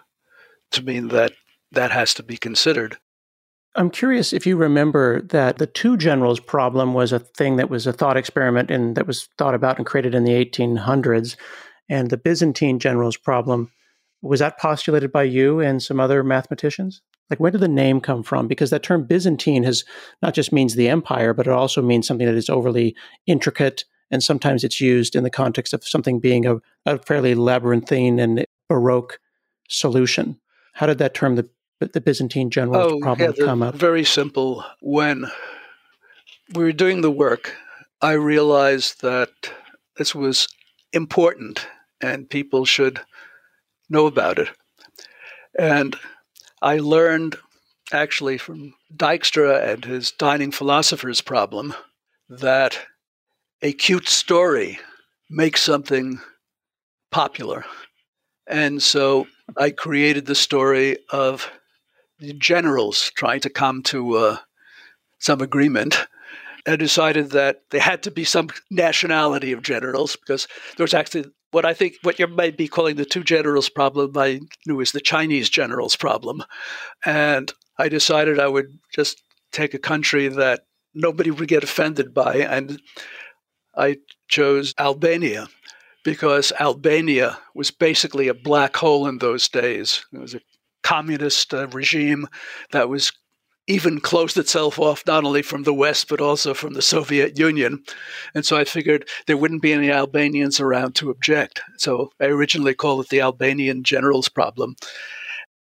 to 0.72 0.82
mean 0.82 1.10
that 1.10 1.34
that 1.72 1.92
has 1.92 2.14
to 2.16 2.24
be 2.24 2.38
considered. 2.38 2.98
I'm 3.76 3.90
curious 3.90 4.34
if 4.34 4.46
you 4.46 4.58
remember 4.58 5.22
that 5.22 5.58
the 5.58 5.68
two 5.68 5.96
generals 5.96 6.42
problem 6.42 6.94
was 6.94 7.14
a 7.14 7.20
thing 7.20 7.56
that 7.56 7.70
was 7.70 7.88
a 7.88 7.94
thought 7.94 8.18
experiment 8.18 8.70
and 8.70 8.98
that 8.98 9.08
was 9.08 9.30
thought 9.38 9.56
about 9.56 9.78
and 9.78 9.86
created 9.86 10.14
in 10.14 10.26
the 10.26 10.34
1800s. 10.46 11.38
And 11.88 12.10
the 12.10 12.18
Byzantine 12.18 12.80
generals 12.80 13.16
problem, 13.16 13.72
was 14.22 14.40
that 14.40 14.60
postulated 14.60 15.12
by 15.12 15.24
you 15.24 15.62
and 15.62 15.82
some 15.82 16.00
other 16.00 16.24
mathematicians? 16.24 17.02
Like, 17.30 17.40
where 17.40 17.52
did 17.52 17.62
the 17.62 17.68
name 17.70 18.02
come 18.02 18.24
from? 18.24 18.48
Because 18.48 18.72
that 18.72 18.84
term 18.84 19.06
Byzantine 19.06 19.64
has 19.64 19.86
not 20.22 20.34
just 20.34 20.52
means 20.52 20.76
the 20.76 20.90
empire, 20.90 21.34
but 21.34 21.48
it 21.48 21.54
also 21.54 21.82
means 21.82 22.08
something 22.08 22.28
that 22.28 22.36
is 22.36 22.50
overly 22.50 22.94
intricate. 23.26 23.86
And 24.12 24.22
sometimes 24.22 24.66
it's 24.66 24.82
used 24.82 25.16
in 25.16 25.24
the 25.24 25.30
context 25.30 25.74
of 25.74 25.88
something 25.88 26.20
being 26.20 26.46
a, 26.46 26.58
a 26.86 26.98
fairly 27.00 27.36
labyrinthine 27.36 28.20
and 28.20 28.46
Baroque 28.68 29.18
solution. 29.70 30.40
How 30.74 30.88
did 30.88 30.98
that 30.98 31.14
term, 31.14 31.38
the 31.38 31.50
the 31.94 32.02
Byzantine 32.02 32.50
general 32.50 32.82
oh, 32.82 33.00
problem 33.00 33.34
yeah, 33.38 33.46
come 33.46 33.64
up? 33.64 33.76
Very 33.76 34.04
simple. 34.04 34.64
When 34.82 35.26
we 36.54 36.64
were 36.64 36.72
doing 36.72 37.02
the 37.02 37.12
work, 37.12 37.56
I 38.02 38.14
realized 38.14 39.02
that 39.02 39.30
this 39.98 40.16
was 40.16 40.48
important 40.94 41.68
and 42.02 42.30
people 42.30 42.66
should 42.66 43.02
know 43.90 44.06
about 44.06 44.40
it. 44.40 44.50
And 45.58 45.96
I 46.62 46.78
learned 46.78 47.38
actually 47.92 48.38
from 48.38 48.74
Dijkstra 48.96 49.74
and 49.74 49.86
his 49.86 50.12
dining 50.12 50.52
philosophers 50.52 51.22
problem 51.22 51.74
that 52.30 52.80
a 53.62 53.74
cute 53.74 54.08
story 54.08 54.80
makes 55.30 55.62
something 55.62 56.20
popular. 57.12 57.66
And 58.48 58.82
so 58.82 59.28
I 59.58 59.72
created 59.72 60.26
the 60.26 60.36
story 60.36 60.98
of 61.10 61.50
generals 62.38 63.12
trying 63.16 63.42
to 63.42 63.50
come 63.50 63.84
to 63.84 64.16
uh, 64.16 64.38
some 65.20 65.42
agreement 65.42 66.08
and 66.66 66.78
decided 66.78 67.32
that 67.32 67.64
there 67.72 67.82
had 67.82 68.04
to 68.04 68.12
be 68.12 68.24
some 68.24 68.50
nationality 68.70 69.52
of 69.52 69.64
generals 69.64 70.16
because 70.16 70.48
there 70.78 70.84
was 70.84 70.94
actually 70.94 71.26
what 71.52 71.66
I 71.66 71.74
think 71.74 71.96
what 72.04 72.20
you 72.20 72.28
might 72.28 72.58
be 72.58 72.68
calling 72.68 72.96
the 72.96 73.06
two 73.06 73.24
generals 73.24 73.70
problem 73.70 74.12
I 74.16 74.42
knew 74.66 74.80
is 74.80 74.92
the 74.92 75.02
Chinese 75.02 75.50
generals 75.50 75.96
problem. 75.96 76.44
And 77.06 77.52
I 77.78 77.90
decided 77.90 78.40
I 78.40 78.48
would 78.48 78.78
just 78.94 79.22
take 79.52 79.74
a 79.74 79.80
country 79.80 80.28
that 80.28 80.66
nobody 80.94 81.32
would 81.32 81.48
get 81.48 81.64
offended 81.64 82.14
by 82.14 82.38
and 82.38 82.82
I 83.76 83.98
chose 84.28 84.74
Albania 84.78 85.48
because 86.04 86.52
Albania 86.60 87.38
was 87.56 87.72
basically 87.72 88.28
a 88.28 88.34
black 88.34 88.76
hole 88.76 89.08
in 89.08 89.20
those 89.20 89.48
days. 89.48 90.06
It 90.14 90.20
was 90.20 90.34
a 90.34 90.42
communist 90.84 91.54
uh, 91.54 91.68
regime 91.68 92.28
that 92.72 92.90
was 92.90 93.12
even 93.68 94.00
closed 94.00 94.38
itself 94.38 94.80
off 94.80 95.04
not 95.06 95.24
only 95.24 95.42
from 95.42 95.64
the 95.64 95.74
West 95.74 96.10
but 96.10 96.20
also 96.20 96.54
from 96.54 96.74
the 96.74 96.82
Soviet 96.82 97.38
Union. 97.38 97.84
And 98.34 98.46
so 98.46 98.58
I 98.58 98.66
figured 98.66 99.08
there 99.28 99.38
wouldn't 99.38 99.62
be 99.62 99.74
any 99.74 99.92
Albanians 99.92 100.60
around 100.60 100.96
to 100.96 101.10
object. 101.10 101.62
So 101.78 102.12
I 102.20 102.26
originally 102.26 102.74
called 102.74 103.06
it 103.06 103.10
the 103.10 103.22
Albanian 103.22 103.84
generals 103.84 104.30
problem. 104.30 104.76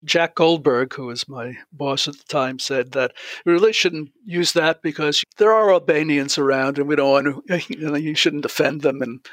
Jack 0.04 0.36
Goldberg, 0.36 0.94
who 0.94 1.06
was 1.06 1.28
my 1.28 1.58
boss 1.72 2.06
at 2.06 2.16
the 2.16 2.24
time, 2.28 2.60
said 2.60 2.92
that 2.92 3.12
we 3.44 3.52
really 3.52 3.72
shouldn't 3.72 4.10
use 4.24 4.52
that 4.52 4.80
because 4.80 5.24
there 5.38 5.52
are 5.52 5.72
Albanians 5.72 6.38
around 6.38 6.78
and 6.78 6.86
we 6.86 6.94
don't 6.94 7.26
want 7.26 7.48
to, 7.48 7.62
you, 7.68 7.90
know, 7.90 7.96
you 7.96 8.14
shouldn't 8.14 8.44
offend 8.44 8.82
them. 8.82 9.02
And 9.02 9.26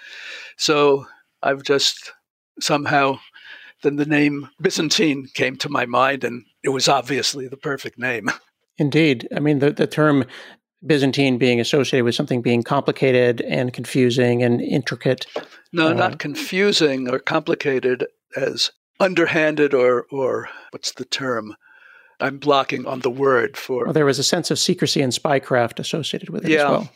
so 0.58 1.06
I've 1.44 1.62
just 1.62 2.14
somehow 2.60 3.20
then 3.84 3.98
the 3.98 4.06
name 4.06 4.50
Byzantine 4.62 5.28
came 5.34 5.58
to 5.58 5.70
my 5.70 5.86
mind, 5.86 6.24
and 6.24 6.46
it 6.64 6.70
was 6.70 6.88
obviously 6.88 7.48
the 7.48 7.58
perfect 7.58 7.98
name. 7.98 8.30
Indeed. 8.78 9.28
I 9.36 9.40
mean, 9.40 9.60
the, 9.60 9.72
the 9.72 9.88
term 9.88 10.26
Byzantine 10.86 11.38
being 11.38 11.60
associated 11.60 12.04
with 12.04 12.16
something 12.16 12.42
being 12.42 12.64
complicated 12.64 13.42
and 13.42 13.74
confusing 13.74 14.44
and 14.44 14.62
intricate. 14.62 15.26
No, 15.72 15.90
uh, 15.90 15.94
not 15.94 16.20
confusing 16.20 17.10
or 17.10 17.20
complicated 17.20 18.06
as 18.36 18.72
underhanded 19.00 19.74
or, 19.74 20.06
or 20.12 20.50
what's 20.72 20.92
the 20.94 21.06
term? 21.06 21.56
I'm 22.20 22.38
blocking 22.38 22.86
on 22.86 23.00
the 23.00 23.10
word 23.10 23.58
for. 23.58 23.86
Well, 23.86 23.94
there 23.94 24.06
was 24.06 24.20
a 24.20 24.24
sense 24.24 24.52
of 24.52 24.60
secrecy 24.60 25.02
and 25.02 25.12
spycraft 25.12 25.80
associated 25.80 26.30
with 26.30 26.46
it 26.46 26.52
yeah. 26.52 26.64
as 26.64 26.70
well. 26.70 26.90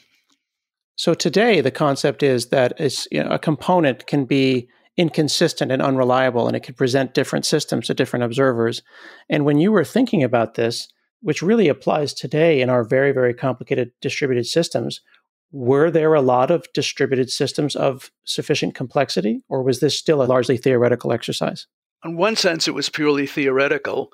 So 0.96 1.14
today, 1.14 1.62
the 1.62 1.72
concept 1.72 2.24
is 2.24 2.48
that 2.48 2.80
you 3.12 3.24
know, 3.24 3.30
a 3.30 3.40
component 3.40 4.06
can 4.06 4.26
be 4.26 4.68
inconsistent 5.00 5.72
and 5.72 5.82
unreliable, 5.82 6.46
and 6.46 6.58
it 6.58 6.60
could 6.60 6.76
present 6.76 7.14
different 7.14 7.46
systems 7.46 7.88
to 7.88 7.94
different 7.94 8.26
observers. 8.26 8.84
And 9.30 9.46
when 9.46 9.58
you 9.58 9.72
were 9.72 9.86
thinking 9.86 10.24
about 10.24 10.56
this, 10.56 10.90
which 11.22 11.42
really 11.42 11.70
applies 11.70 12.14
today 12.14 12.60
in 12.60 12.70
our 12.70 12.84
very, 12.84 13.14
very 13.14 13.34
complicated 13.34 13.92
distributed 14.02 14.46
systems, 14.46 15.00
were 15.54 15.90
there 15.90 16.14
a 16.14 16.22
lot 16.22 16.52
of 16.52 16.68
distributed 16.74 17.32
systems 17.32 17.78
of 17.78 18.12
sufficient 18.26 18.76
complexity, 18.76 19.42
or 19.48 19.64
was 19.64 19.80
this 19.80 19.98
still 19.98 20.22
a 20.22 20.26
largely 20.26 20.58
theoretical 20.58 21.14
exercise? 21.14 21.66
In 22.04 22.18
one 22.18 22.36
sense, 22.36 22.68
it 22.68 22.74
was 22.74 22.90
purely 22.90 23.26
theoretical. 23.26 24.12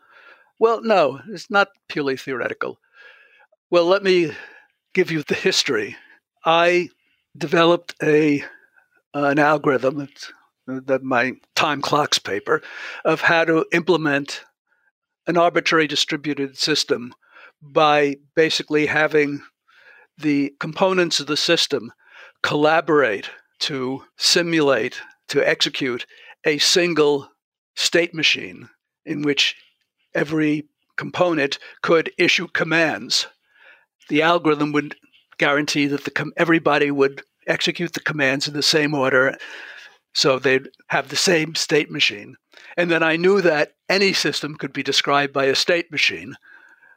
Well, 0.60 0.82
no, 0.84 1.19
it's 1.30 1.50
not 1.50 1.69
purely 1.89 2.15
theoretical. 2.15 2.78
Well, 3.71 3.86
let 3.86 4.04
me 4.04 4.34
give 4.93 5.10
you 5.10 5.24
the 5.24 5.34
history. 5.34 5.95
I 6.45 6.89
developed 7.36 7.95
a 8.04 8.43
an 9.15 9.39
algorithm. 9.39 10.02
It's 10.02 10.32
the, 10.67 10.99
my 11.01 11.34
time 11.56 11.82
clocks 11.82 12.19
paper 12.19 12.62
of 13.04 13.21
how 13.21 13.45
to 13.45 13.65
implement 13.71 14.43
an 15.28 15.38
arbitrary 15.38 15.88
distributed 15.88 16.58
system 16.58 17.13
by 17.62 18.15
basically 18.36 18.86
having 18.86 19.41
the 20.17 20.54
components 20.60 21.19
of 21.19 21.28
the 21.28 21.38
system 21.38 21.91
collaborate 22.43 23.30
to 23.60 24.04
simulate, 24.17 25.01
to 25.28 25.47
execute 25.47 26.06
a 26.45 26.58
single 26.60 27.30
state 27.75 28.13
machine 28.13 28.69
in 29.06 29.21
which 29.21 29.56
every 30.13 30.67
component 30.95 31.58
could 31.82 32.12
issue 32.17 32.47
commands. 32.47 33.28
The 34.10 34.21
algorithm 34.21 34.71
would 34.71 34.95
guarantee 35.38 35.88
that 35.88 36.06
the 36.06 36.12
com- 36.12 36.34
everybody 36.38 36.91
would 36.91 37.23
execute 37.47 37.93
the 37.93 37.99
commands 37.99 38.47
in 38.47 38.54
the 38.54 38.63
same 38.63 38.93
order 38.93 39.36
so 40.15 40.39
they'd 40.39 40.69
have 40.88 41.10
the 41.10 41.17
same 41.17 41.54
state 41.56 41.91
machine. 41.91 42.38
And 42.78 42.89
then 42.89 43.04
I 43.04 43.17
knew 43.17 43.41
that 43.41 43.73
any 43.89 44.13
system 44.13 44.56
could 44.56 44.71
be 44.71 44.82
described 44.82 45.34
by 45.34 45.45
a 45.45 45.56
state 45.56 45.91
machine. 45.91 46.36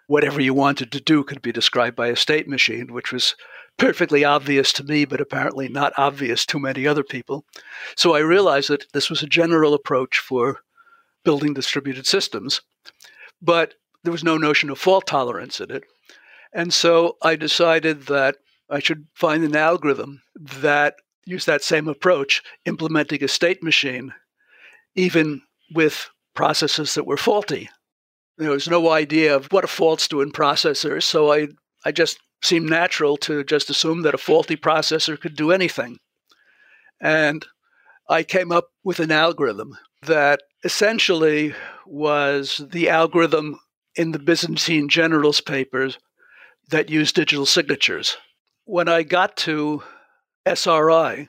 Whatever 0.07 0.41
you 0.41 0.55
wanted 0.55 0.93
to 0.93 1.01
do 1.01 1.25
could 1.25 1.43
be 1.43 1.51
described 1.51 1.97
by 1.97 2.07
a 2.07 2.17
state 2.17 2.49
machine, 2.49 2.93
which 2.93 3.13
was 3.13 3.35
perfectly 3.77 4.25
obvious 4.25 4.73
to 4.75 4.85
me, 4.85 5.05
but 5.05 5.21
apparently 5.21 5.69
not 5.69 5.93
obvious 5.97 6.47
to 6.47 6.61
many 6.61 6.87
other 6.87 7.03
people. 7.03 7.45
So 7.97 8.15
I 8.15 8.21
realized 8.21 8.71
that 8.71 8.87
this 8.93 9.11
was 9.11 9.23
a 9.23 9.27
general 9.27 9.75
approach 9.75 10.19
for 10.19 10.61
building 11.25 11.55
distributed 11.55 12.07
systems, 12.07 12.61
but 13.43 13.75
there 14.05 14.13
was 14.13 14.25
no 14.25 14.39
notion 14.39 14.71
of 14.71 14.79
fault 14.79 15.09
tolerance 15.09 15.61
in 15.61 15.73
it. 15.73 15.83
And 16.53 16.73
so 16.73 17.17
I 17.21 17.35
decided 17.35 18.07
that 18.07 18.37
I 18.71 18.79
should 18.79 19.07
find 19.13 19.43
an 19.43 19.57
algorithm 19.57 20.23
that 20.37 20.95
use 21.29 21.45
that 21.45 21.63
same 21.63 21.89
approach, 21.89 22.43
implementing 22.65 23.23
a 23.23 23.29
state 23.29 23.63
machine, 23.63 24.13
even 24.95 25.43
with 25.75 26.09
processes 26.35 26.95
that 26.95 27.07
were 27.07 27.17
faulty. 27.17 27.69
There 28.39 28.51
was 28.51 28.69
no 28.69 28.91
idea 28.91 29.35
of 29.35 29.47
what 29.47 29.65
a 29.65 29.69
faults 29.69 30.09
do 30.09 30.21
in 30.21 30.33
processors, 30.33 31.03
so 31.03 31.33
I, 31.33 31.49
I 31.85 31.93
just 31.93 32.19
seemed 32.43 32.71
natural 32.71 33.17
to 33.19 33.45
just 33.45 33.69
assume 33.69 34.03
that 34.03 34.15
a 34.15 34.19
faulty 34.19 34.57
processor 34.57 35.21
could 35.21 35.37
do 35.37 35.51
anything. 35.51 35.99
And 37.01 37.45
I 38.09 38.23
came 38.23 38.53
up 38.53 38.69
with 38.85 39.01
an 39.01 39.11
algorithm 39.11 39.77
that 40.03 40.41
essentially 40.65 41.55
was 41.85 42.63
the 42.73 42.89
algorithm 42.89 43.59
in 43.97 44.13
the 44.13 44.19
Byzantine 44.19 44.89
generals 44.89 45.41
papers 45.41 45.99
that 46.71 46.91
used 46.91 47.17
digital 47.17 47.47
signatures. 47.47 48.17
When 48.65 48.89
I 48.89 49.03
got 49.03 49.37
to 49.39 49.83
SRI, 50.47 51.29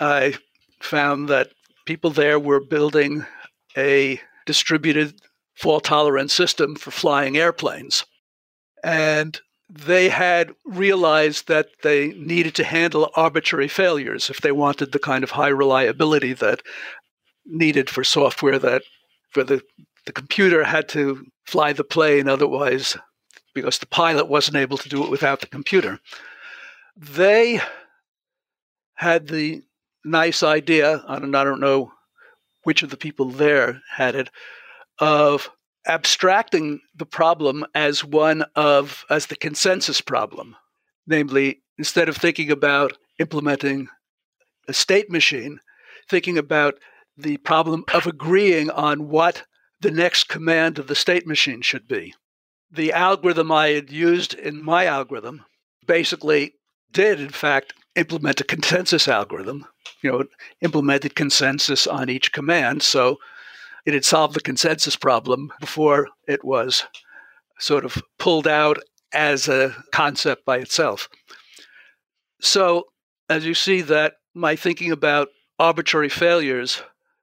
I 0.00 0.34
found 0.80 1.28
that 1.28 1.50
people 1.86 2.10
there 2.10 2.38
were 2.38 2.60
building 2.60 3.24
a 3.76 4.20
distributed 4.46 5.20
fault 5.54 5.84
tolerant 5.84 6.30
system 6.30 6.76
for 6.76 6.90
flying 6.90 7.36
airplanes. 7.36 8.04
And 8.84 9.40
they 9.68 10.08
had 10.08 10.54
realized 10.64 11.48
that 11.48 11.68
they 11.82 12.08
needed 12.08 12.54
to 12.56 12.64
handle 12.64 13.10
arbitrary 13.16 13.68
failures 13.68 14.30
if 14.30 14.40
they 14.40 14.52
wanted 14.52 14.92
the 14.92 14.98
kind 14.98 15.24
of 15.24 15.30
high 15.30 15.48
reliability 15.48 16.32
that 16.34 16.62
needed 17.44 17.90
for 17.90 18.04
software 18.04 18.58
that 18.58 18.82
for 19.30 19.44
the 19.44 19.62
the 20.04 20.12
computer 20.12 20.62
had 20.62 20.88
to 20.88 21.26
fly 21.46 21.72
the 21.72 21.84
plane 21.84 22.28
otherwise 22.28 22.96
because 23.54 23.78
the 23.78 23.86
pilot 23.86 24.28
wasn't 24.28 24.56
able 24.56 24.78
to 24.78 24.88
do 24.88 25.02
it 25.02 25.10
without 25.10 25.40
the 25.40 25.46
computer 25.46 25.98
they 26.96 27.60
had 28.96 29.28
the 29.28 29.62
nice 30.04 30.42
idea 30.42 31.02
don't, 31.08 31.34
I 31.34 31.44
don't 31.44 31.60
know 31.60 31.92
which 32.64 32.82
of 32.82 32.90
the 32.90 32.96
people 32.96 33.30
there 33.30 33.80
had 33.94 34.14
it 34.14 34.28
of 34.98 35.50
abstracting 35.86 36.80
the 36.94 37.06
problem 37.06 37.64
as 37.74 38.04
one 38.04 38.42
of 38.54 39.04
as 39.08 39.26
the 39.26 39.36
consensus 39.36 40.00
problem. 40.00 40.56
Namely 41.06 41.62
instead 41.78 42.08
of 42.08 42.16
thinking 42.16 42.50
about 42.50 42.96
implementing 43.18 43.88
a 44.68 44.72
state 44.72 45.10
machine 45.10 45.60
thinking 46.08 46.38
about 46.38 46.74
the 47.16 47.36
problem 47.38 47.84
of 47.94 48.06
agreeing 48.06 48.70
on 48.70 49.08
what 49.08 49.44
the 49.80 49.90
next 49.90 50.24
command 50.28 50.78
of 50.78 50.86
the 50.86 50.94
state 50.94 51.26
machine 51.26 51.62
should 51.62 51.86
be. 51.86 52.14
The 52.70 52.92
algorithm 52.92 53.52
i 53.52 53.68
had 53.68 53.90
used 53.90 54.34
in 54.34 54.62
my 54.62 54.86
algorithm 54.86 55.44
basically 55.86 56.54
did 56.90 57.20
in 57.20 57.28
fact 57.28 57.74
implement 57.96 58.40
a 58.40 58.44
consensus 58.44 59.08
algorithm 59.08 59.66
you 60.02 60.10
know 60.10 60.24
implemented 60.60 61.14
consensus 61.14 61.86
on 61.86 62.08
each 62.08 62.32
command 62.32 62.82
so 62.82 63.16
it 63.86 63.94
had 63.94 64.04
solved 64.04 64.34
the 64.34 64.40
consensus 64.40 64.96
problem 64.96 65.52
before 65.60 66.08
it 66.26 66.44
was 66.44 66.84
sort 67.58 67.84
of 67.84 68.02
pulled 68.18 68.46
out 68.46 68.78
as 69.12 69.48
a 69.48 69.74
concept 69.92 70.44
by 70.44 70.58
itself. 70.58 71.08
So, 72.40 72.84
as 73.30 73.46
you 73.46 73.54
see, 73.54 73.80
that 73.82 74.14
my 74.34 74.56
thinking 74.56 74.92
about 74.92 75.28
arbitrary 75.58 76.08
failures 76.08 76.82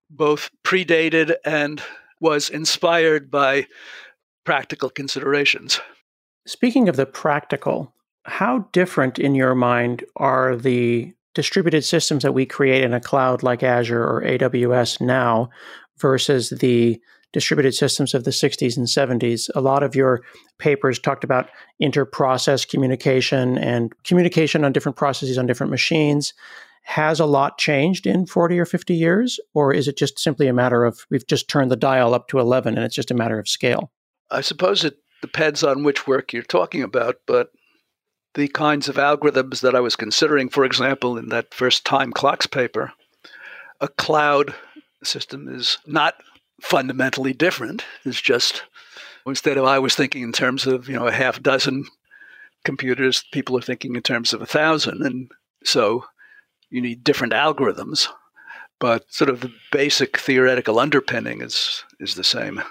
both 0.10 0.50
predated 0.64 1.36
and 1.46 1.82
was 2.20 2.50
inspired 2.50 3.30
by 3.30 3.68
practical 4.46 4.90
considerations. 4.90 5.80
Speaking 6.48 6.90
of 6.90 6.96
the 6.96 7.06
practical, 7.06 7.94
how 8.26 8.68
different 8.72 9.20
in 9.20 9.36
your 9.36 9.56
mind 9.56 10.04
are 10.18 10.56
the 10.56 11.14
distributed 11.34 11.84
systems 11.84 12.24
that 12.24 12.34
we 12.34 12.46
create 12.46 12.84
in 12.84 12.94
a 12.94 13.00
cloud 13.00 13.44
like 13.44 13.64
Azure 13.64 14.04
or 14.04 14.22
AWS 14.22 15.02
now 15.02 15.50
versus 15.98 16.50
the 16.50 17.02
distributed 17.34 17.74
systems 17.74 18.14
of 18.14 18.24
the 18.24 18.32
60s 18.32 18.78
and 18.78 18.86
70s. 18.86 19.50
A 19.56 19.62
lot 19.62 19.82
of 19.84 19.96
your 19.96 20.22
papers 20.60 21.00
talked 21.00 21.24
about 21.24 21.50
inter-process 21.80 22.64
communication 22.64 23.58
and 23.58 23.92
communication 24.04 24.64
on 24.64 24.72
different 24.72 24.96
processes 24.96 25.38
on 25.38 25.48
different 25.48 25.72
machines. 25.72 26.34
Has 26.84 27.20
a 27.20 27.26
lot 27.26 27.58
changed 27.58 28.06
in 28.06 28.28
40 28.28 28.60
or 28.60 28.66
50 28.66 28.94
years? 28.94 29.40
Or 29.56 29.74
is 29.74 29.88
it 29.88 29.98
just 29.98 30.20
simply 30.20 30.48
a 30.48 30.54
matter 30.54 30.86
of 30.86 31.08
we've 31.10 31.26
just 31.26 31.50
turned 31.50 31.72
the 31.72 31.76
dial 31.76 32.14
up 32.14 32.28
to 32.28 32.40
11 32.40 32.76
and 32.76 32.86
it's 32.86 32.96
just 32.96 33.10
a 33.10 33.16
matter 33.16 33.40
of 33.40 33.50
scale? 33.50 33.92
I 34.30 34.42
suppose 34.42 34.86
it 34.86 34.98
depends 35.22 35.64
on 35.64 35.84
which 35.84 36.06
work 36.06 36.34
you're 36.34 36.44
talking 36.44 36.84
about, 36.84 37.16
but 37.26 37.50
the 38.36 38.48
kinds 38.48 38.90
of 38.90 38.96
algorithms 38.96 39.62
that 39.62 39.76
I 39.76 39.80
was 39.80 39.96
considering, 39.96 40.50
for 40.50 40.66
example, 40.66 41.18
in 41.18 41.30
that 41.30 41.54
first 41.54 41.86
time 41.86 42.12
clocks 42.12 42.48
paper, 42.48 42.94
a 43.80 43.88
cloud 43.88 44.56
system 45.04 45.48
is 45.48 45.78
not 45.86 46.16
fundamentally 46.62 47.34
different. 47.34 47.84
It's 48.06 48.22
just 48.22 48.64
instead 49.28 49.58
of 49.58 49.66
I 49.66 49.80
was 49.80 49.96
thinking 49.96 50.24
in 50.24 50.32
terms 50.32 50.66
of 50.66 50.88
you 50.88 50.96
know 50.96 51.08
a 51.08 51.12
half 51.12 51.42
dozen 51.42 51.86
computers, 52.64 53.24
people 53.32 53.58
are 53.58 53.62
thinking 53.62 53.96
in 53.96 54.02
terms 54.02 54.34
of 54.34 54.42
a 54.42 54.48
thousand, 54.48 55.04
and 55.04 55.30
so 55.64 56.06
you 56.70 56.82
need 56.82 57.04
different 57.04 57.34
algorithms. 57.34 58.08
But 58.80 59.12
sort 59.14 59.30
of 59.30 59.42
the 59.42 59.54
basic 59.72 60.18
theoretical 60.18 60.80
underpinning 60.80 61.42
is 61.42 61.84
is 62.00 62.16
the 62.16 62.24
same. 62.24 62.62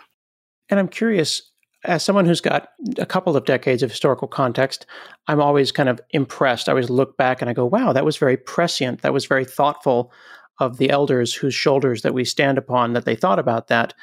And 0.68 0.80
I'm 0.80 0.88
curious, 0.88 1.51
as 1.84 2.02
someone 2.02 2.26
who's 2.26 2.40
got 2.40 2.68
a 2.98 3.06
couple 3.06 3.36
of 3.36 3.44
decades 3.44 3.82
of 3.82 3.90
historical 3.90 4.28
context, 4.28 4.86
I'm 5.26 5.40
always 5.40 5.72
kind 5.72 5.88
of 5.88 6.00
impressed. 6.10 6.68
I 6.68 6.72
always 6.72 6.90
look 6.90 7.16
back 7.16 7.40
and 7.40 7.50
I 7.50 7.54
go, 7.54 7.66
wow, 7.66 7.92
that 7.92 8.04
was 8.04 8.16
very 8.16 8.36
prescient. 8.36 9.02
That 9.02 9.12
was 9.12 9.26
very 9.26 9.44
thoughtful 9.44 10.12
of 10.60 10.78
the 10.78 10.90
elders 10.90 11.34
whose 11.34 11.54
shoulders 11.54 12.02
that 12.02 12.14
we 12.14 12.24
stand 12.24 12.58
upon 12.58 12.92
that 12.92 13.04
they 13.04 13.16
thought 13.16 13.38
about 13.38 13.68
that. 13.68 13.94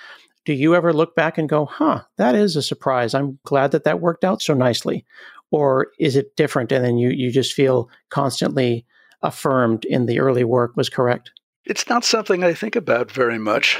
Do 0.45 0.53
you 0.53 0.75
ever 0.75 0.91
look 0.91 1.15
back 1.15 1.37
and 1.37 1.47
go, 1.47 1.65
huh, 1.65 2.01
that 2.17 2.35
is 2.35 2.55
a 2.55 2.61
surprise. 2.61 3.13
I'm 3.13 3.39
glad 3.45 3.71
that 3.71 3.83
that 3.85 4.01
worked 4.01 4.23
out 4.23 4.41
so 4.41 4.53
nicely. 4.53 5.05
Or 5.51 5.87
is 5.99 6.15
it 6.15 6.35
different 6.35 6.71
and 6.71 6.83
then 6.83 6.97
you, 6.97 7.09
you 7.09 7.31
just 7.31 7.53
feel 7.53 7.89
constantly 8.09 8.85
affirmed 9.21 9.85
in 9.85 10.05
the 10.05 10.19
early 10.19 10.43
work 10.43 10.75
was 10.75 10.89
correct? 10.89 11.31
It's 11.65 11.87
not 11.87 12.03
something 12.03 12.43
I 12.43 12.53
think 12.53 12.75
about 12.75 13.11
very 13.11 13.37
much. 13.37 13.79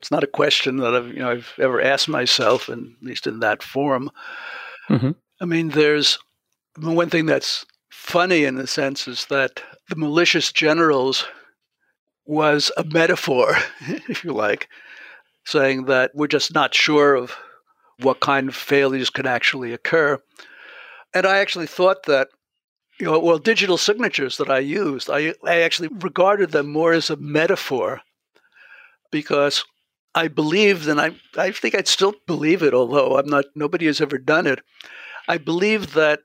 It's 0.00 0.10
not 0.10 0.24
a 0.24 0.28
question 0.28 0.76
that 0.78 0.94
I've, 0.94 1.08
you 1.08 1.18
know, 1.18 1.30
I've 1.30 1.52
ever 1.58 1.80
asked 1.80 2.08
myself, 2.08 2.68
and 2.68 2.94
at 3.00 3.06
least 3.06 3.26
in 3.26 3.40
that 3.40 3.62
form. 3.62 4.10
Mm-hmm. 4.88 5.10
I 5.40 5.44
mean, 5.44 5.70
there's 5.70 6.18
one 6.78 7.10
thing 7.10 7.26
that's 7.26 7.66
funny 7.90 8.44
in 8.44 8.58
a 8.58 8.66
sense 8.66 9.08
is 9.08 9.26
that 9.26 9.62
the 9.88 9.96
malicious 9.96 10.52
generals 10.52 11.26
was 12.26 12.70
a 12.76 12.84
metaphor, 12.84 13.56
if 13.80 14.22
you 14.22 14.32
like, 14.32 14.68
saying 15.44 15.86
that 15.86 16.12
we're 16.14 16.26
just 16.26 16.54
not 16.54 16.74
sure 16.74 17.14
of 17.14 17.36
what 18.00 18.20
kind 18.20 18.48
of 18.48 18.54
failures 18.54 19.10
could 19.10 19.26
actually 19.26 19.72
occur. 19.72 20.18
And 21.14 21.26
I 21.26 21.38
actually 21.38 21.66
thought 21.66 22.04
that, 22.04 22.28
you 23.00 23.06
know, 23.06 23.18
well, 23.18 23.38
digital 23.38 23.78
signatures 23.78 24.36
that 24.36 24.50
I 24.50 24.58
used, 24.58 25.10
I, 25.10 25.34
I 25.44 25.62
actually 25.62 25.88
regarded 25.88 26.50
them 26.50 26.70
more 26.70 26.92
as 26.92 27.10
a 27.10 27.16
metaphor 27.16 28.02
because 29.10 29.64
I 30.18 30.26
believed, 30.26 30.88
and 30.88 31.00
I, 31.00 31.12
I 31.36 31.52
think 31.52 31.76
I'd 31.76 31.86
still 31.86 32.12
believe 32.26 32.64
it, 32.64 32.74
although 32.74 33.16
I'm 33.16 33.28
not, 33.28 33.44
nobody 33.54 33.86
has 33.86 34.00
ever 34.00 34.18
done 34.18 34.48
it. 34.48 34.58
I 35.28 35.38
believe 35.38 35.94
that 35.94 36.22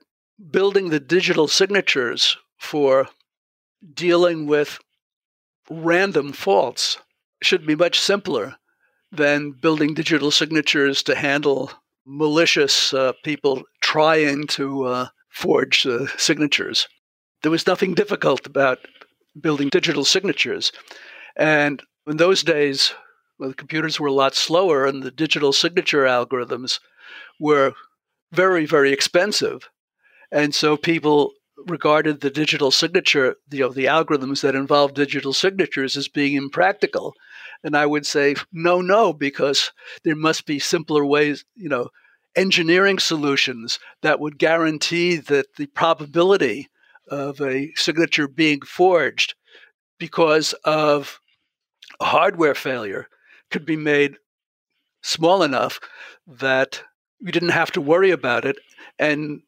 building 0.50 0.88
the 0.90 0.98
digital 0.98 1.46
signatures 1.46 2.36
for 2.58 3.06
dealing 3.94 4.48
with 4.48 4.80
random 5.70 6.32
faults 6.32 6.98
should 7.40 7.64
be 7.68 7.76
much 7.76 8.00
simpler 8.00 8.56
than 9.12 9.52
building 9.52 9.94
digital 9.94 10.32
signatures 10.32 11.04
to 11.04 11.14
handle 11.14 11.70
malicious 12.04 12.92
uh, 12.92 13.12
people 13.22 13.62
trying 13.80 14.48
to 14.48 14.86
uh, 14.86 15.06
forge 15.30 15.86
uh, 15.86 16.08
signatures. 16.16 16.88
There 17.42 17.52
was 17.52 17.68
nothing 17.68 17.94
difficult 17.94 18.44
about 18.44 18.80
building 19.40 19.68
digital 19.68 20.04
signatures. 20.04 20.72
And 21.36 21.80
in 22.08 22.16
those 22.16 22.42
days, 22.42 22.92
well, 23.38 23.50
the 23.50 23.54
computers 23.54 23.98
were 23.98 24.08
a 24.08 24.12
lot 24.12 24.34
slower 24.34 24.86
and 24.86 25.02
the 25.02 25.10
digital 25.10 25.52
signature 25.52 26.04
algorithms 26.04 26.78
were 27.40 27.72
very, 28.32 28.66
very 28.66 28.92
expensive. 28.92 29.68
And 30.30 30.54
so 30.54 30.76
people 30.76 31.32
regarded 31.66 32.20
the 32.20 32.30
digital 32.30 32.70
signature, 32.70 33.36
you 33.50 33.60
know, 33.60 33.68
the 33.70 33.86
algorithms 33.86 34.42
that 34.42 34.54
involve 34.54 34.94
digital 34.94 35.32
signatures 35.32 35.96
as 35.96 36.08
being 36.08 36.34
impractical. 36.34 37.14
And 37.62 37.76
I 37.76 37.86
would 37.86 38.06
say, 38.06 38.34
no, 38.52 38.80
no, 38.80 39.12
because 39.12 39.72
there 40.02 40.16
must 40.16 40.46
be 40.46 40.58
simpler 40.58 41.04
ways, 41.04 41.44
you 41.54 41.68
know, 41.68 41.88
engineering 42.36 42.98
solutions 42.98 43.78
that 44.02 44.20
would 44.20 44.38
guarantee 44.38 45.16
that 45.16 45.46
the 45.56 45.66
probability 45.66 46.68
of 47.08 47.40
a 47.40 47.70
signature 47.76 48.26
being 48.26 48.60
forged 48.62 49.34
because 49.98 50.52
of 50.64 51.20
hardware 52.00 52.54
failure 52.54 53.06
could 53.54 53.64
be 53.64 53.76
made 53.76 54.16
small 55.00 55.44
enough 55.44 55.78
that 56.26 56.82
you 57.20 57.30
didn't 57.30 57.50
have 57.50 57.70
to 57.70 57.80
worry 57.80 58.10
about 58.10 58.44
it 58.44 58.56
and 58.98 59.42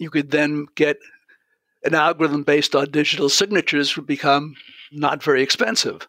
you 0.00 0.10
could 0.10 0.32
then 0.32 0.66
get 0.74 0.96
an 1.84 1.94
algorithm 1.94 2.42
based 2.42 2.74
on 2.74 2.90
digital 2.90 3.28
signatures 3.28 3.94
would 3.94 4.08
become 4.08 4.56
not 4.90 5.22
very 5.22 5.40
expensive. 5.40 6.08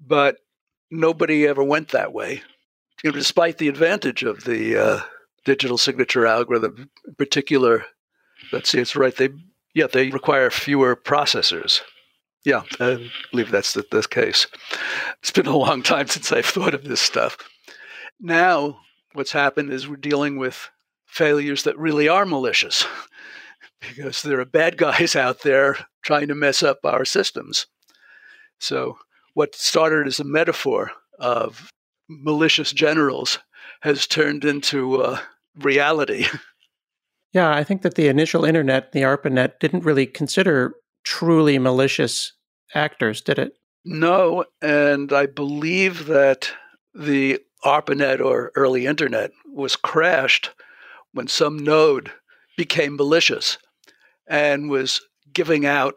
But 0.00 0.36
nobody 0.90 1.46
ever 1.46 1.62
went 1.62 1.88
that 1.88 2.14
way, 2.14 2.40
you 3.04 3.10
know, 3.10 3.16
despite 3.16 3.58
the 3.58 3.68
advantage 3.68 4.22
of 4.22 4.44
the 4.44 4.82
uh, 4.82 5.00
digital 5.44 5.76
signature 5.76 6.26
algorithm. 6.26 6.88
In 7.06 7.14
particular, 7.16 7.84
let's 8.52 8.70
see, 8.70 8.78
it's 8.78 8.96
right. 8.96 9.14
They 9.14 9.28
yeah, 9.74 9.86
they 9.86 10.08
require 10.08 10.48
fewer 10.48 10.96
processors. 10.96 11.82
Yeah, 12.48 12.62
I 12.80 13.10
believe 13.30 13.50
that's 13.50 13.74
the, 13.74 13.84
the 13.90 14.02
case. 14.08 14.46
It's 15.18 15.30
been 15.30 15.46
a 15.46 15.54
long 15.54 15.82
time 15.82 16.06
since 16.06 16.32
I've 16.32 16.46
thought 16.46 16.72
of 16.72 16.84
this 16.84 17.02
stuff. 17.02 17.36
Now, 18.18 18.80
what's 19.12 19.32
happened 19.32 19.70
is 19.70 19.86
we're 19.86 19.96
dealing 19.96 20.38
with 20.38 20.70
failures 21.04 21.64
that 21.64 21.76
really 21.76 22.08
are 22.08 22.24
malicious 22.24 22.86
because 23.82 24.22
there 24.22 24.40
are 24.40 24.46
bad 24.46 24.78
guys 24.78 25.14
out 25.26 25.42
there 25.42 25.76
trying 26.00 26.28
to 26.28 26.34
mess 26.34 26.62
up 26.62 26.78
our 26.84 27.04
systems. 27.04 27.66
So, 28.58 28.96
what 29.34 29.54
started 29.54 30.06
as 30.06 30.18
a 30.18 30.24
metaphor 30.24 30.92
of 31.18 31.68
malicious 32.08 32.72
generals 32.72 33.40
has 33.82 34.06
turned 34.06 34.46
into 34.46 35.18
reality. 35.54 36.24
Yeah, 37.34 37.54
I 37.54 37.62
think 37.62 37.82
that 37.82 37.94
the 37.94 38.08
initial 38.08 38.46
internet, 38.46 38.92
the 38.92 39.02
ARPANET, 39.02 39.60
didn't 39.60 39.84
really 39.84 40.06
consider 40.06 40.74
truly 41.04 41.58
malicious 41.58 42.32
actors, 42.74 43.20
did 43.20 43.38
it? 43.38 43.54
No, 43.84 44.44
and 44.60 45.12
I 45.12 45.26
believe 45.26 46.06
that 46.06 46.52
the 46.94 47.40
ARPANET 47.64 48.20
or 48.20 48.52
early 48.54 48.86
internet 48.86 49.30
was 49.52 49.76
crashed 49.76 50.50
when 51.12 51.26
some 51.26 51.58
node 51.58 52.12
became 52.56 52.96
malicious 52.96 53.58
and 54.26 54.68
was 54.68 55.00
giving 55.32 55.64
out 55.64 55.94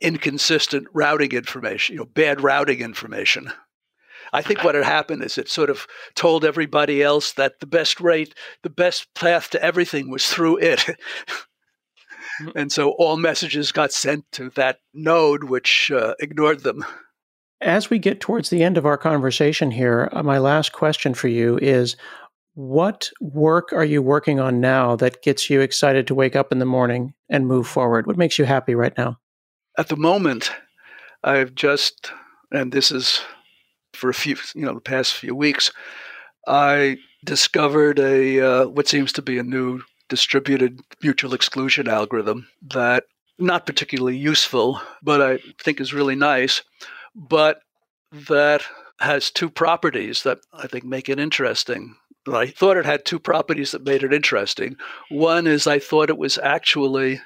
inconsistent 0.00 0.86
routing 0.92 1.32
information, 1.32 1.94
you 1.94 2.00
know, 2.00 2.06
bad 2.06 2.40
routing 2.40 2.80
information. 2.80 3.50
I 4.32 4.42
think 4.42 4.64
what 4.64 4.74
had 4.74 4.84
happened 4.84 5.22
is 5.22 5.38
it 5.38 5.48
sort 5.48 5.70
of 5.70 5.86
told 6.14 6.44
everybody 6.44 7.02
else 7.02 7.32
that 7.32 7.60
the 7.60 7.66
best 7.66 8.00
rate, 8.00 8.34
the 8.62 8.70
best 8.70 9.12
path 9.14 9.50
to 9.50 9.62
everything 9.62 10.10
was 10.10 10.26
through 10.26 10.58
it. 10.58 10.84
and 12.54 12.70
so 12.70 12.90
all 12.92 13.16
messages 13.16 13.72
got 13.72 13.92
sent 13.92 14.24
to 14.32 14.50
that 14.50 14.78
node, 14.92 15.44
which 15.44 15.90
uh, 15.90 16.14
ignored 16.20 16.60
them. 16.60 16.84
As 17.60 17.88
we 17.88 17.98
get 17.98 18.20
towards 18.20 18.50
the 18.50 18.62
end 18.62 18.76
of 18.76 18.86
our 18.86 18.98
conversation 18.98 19.70
here, 19.70 20.08
uh, 20.12 20.22
my 20.22 20.38
last 20.38 20.72
question 20.72 21.14
for 21.14 21.28
you 21.28 21.58
is 21.58 21.96
what 22.54 23.10
work 23.20 23.72
are 23.72 23.84
you 23.84 24.02
working 24.02 24.38
on 24.38 24.60
now 24.60 24.96
that 24.96 25.22
gets 25.22 25.50
you 25.50 25.60
excited 25.60 26.06
to 26.06 26.14
wake 26.14 26.36
up 26.36 26.52
in 26.52 26.58
the 26.58 26.64
morning 26.64 27.14
and 27.28 27.46
move 27.46 27.66
forward? 27.66 28.06
What 28.06 28.16
makes 28.16 28.38
you 28.38 28.44
happy 28.44 28.74
right 28.74 28.96
now? 28.96 29.18
At 29.76 29.88
the 29.88 29.96
moment, 29.96 30.52
I've 31.24 31.54
just, 31.54 32.12
and 32.52 32.70
this 32.70 32.92
is 32.92 33.22
for 33.92 34.10
a 34.10 34.14
few, 34.14 34.36
you 34.54 34.66
know, 34.66 34.74
the 34.74 34.80
past 34.80 35.14
few 35.14 35.34
weeks, 35.34 35.72
I 36.46 36.98
discovered 37.24 37.98
a 37.98 38.40
uh, 38.40 38.66
what 38.68 38.86
seems 38.86 39.12
to 39.14 39.22
be 39.22 39.38
a 39.38 39.42
new 39.42 39.80
distributed 40.08 40.80
mutual 41.02 41.34
exclusion 41.34 41.88
algorithm 41.88 42.48
that 42.62 43.04
not 43.38 43.66
particularly 43.66 44.16
useful, 44.16 44.80
but 45.02 45.20
I 45.20 45.38
think 45.62 45.80
is 45.80 45.92
really 45.92 46.14
nice, 46.14 46.62
but 47.14 47.60
that 48.12 48.62
has 49.00 49.30
two 49.30 49.50
properties 49.50 50.22
that 50.22 50.38
I 50.52 50.66
think 50.66 50.84
make 50.84 51.08
it 51.08 51.18
interesting. 51.18 51.96
I 52.32 52.46
thought 52.46 52.76
it 52.76 52.86
had 52.86 53.04
two 53.04 53.18
properties 53.18 53.72
that 53.72 53.84
made 53.84 54.02
it 54.02 54.12
interesting. 54.12 54.76
One 55.10 55.46
is 55.46 55.66
I 55.66 55.78
thought 55.78 56.10
it 56.10 56.16
was 56.16 56.38
actually 56.38 57.20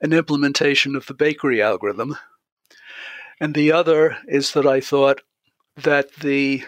an 0.00 0.12
implementation 0.12 0.96
of 0.96 1.06
the 1.06 1.14
bakery 1.14 1.62
algorithm. 1.62 2.16
And 3.40 3.54
the 3.54 3.72
other 3.72 4.16
is 4.26 4.52
that 4.52 4.66
I 4.66 4.80
thought 4.80 5.20
that 5.76 6.12
the 6.16 6.64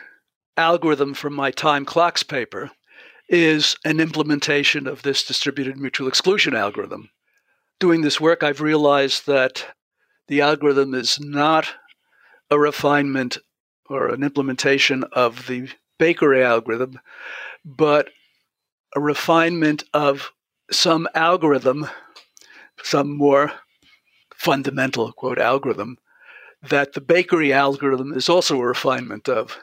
algorithm 0.57 1.15
from 1.15 1.35
my 1.35 1.51
time 1.51 1.85
clocks 1.85 2.23
paper 2.23 2.71
is 3.29 3.77
an 3.85 4.01
implementation 4.01 4.87
of 4.87 5.03
this 5.03 5.25
distributed 5.25 5.77
mutual 5.77 6.09
exclusion 6.09 6.55
algorithm. 6.55 7.11
Doing 7.79 8.03
this 8.03 8.21
work, 8.21 8.43
I've 8.43 8.61
realized 8.61 9.27
that 9.27 9.67
the 10.29 10.41
algorithm 10.41 10.95
is 10.95 11.21
not 11.21 11.69
a 12.51 12.59
refinement 12.59 13.39
or 13.89 14.09
an 14.09 14.23
implementation 14.23 15.05
of 15.13 15.47
the 15.47 15.69
bakery 15.99 16.43
algorithm, 16.43 16.99
but 17.65 18.09
a 18.97 19.01
refinement 19.01 19.85
of 19.93 20.31
some 20.71 21.09
algorithm, 21.15 21.89
some 22.83 23.17
more 23.17 23.53
fundamental, 24.35 25.13
quote, 25.13 25.39
algorithm 25.39 25.99
that 26.63 26.93
the 26.93 27.01
bakery 27.01 27.53
algorithm 27.53 28.13
is 28.13 28.29
also 28.29 28.61
a 28.61 28.67
refinement 28.67 29.29
of. 29.29 29.59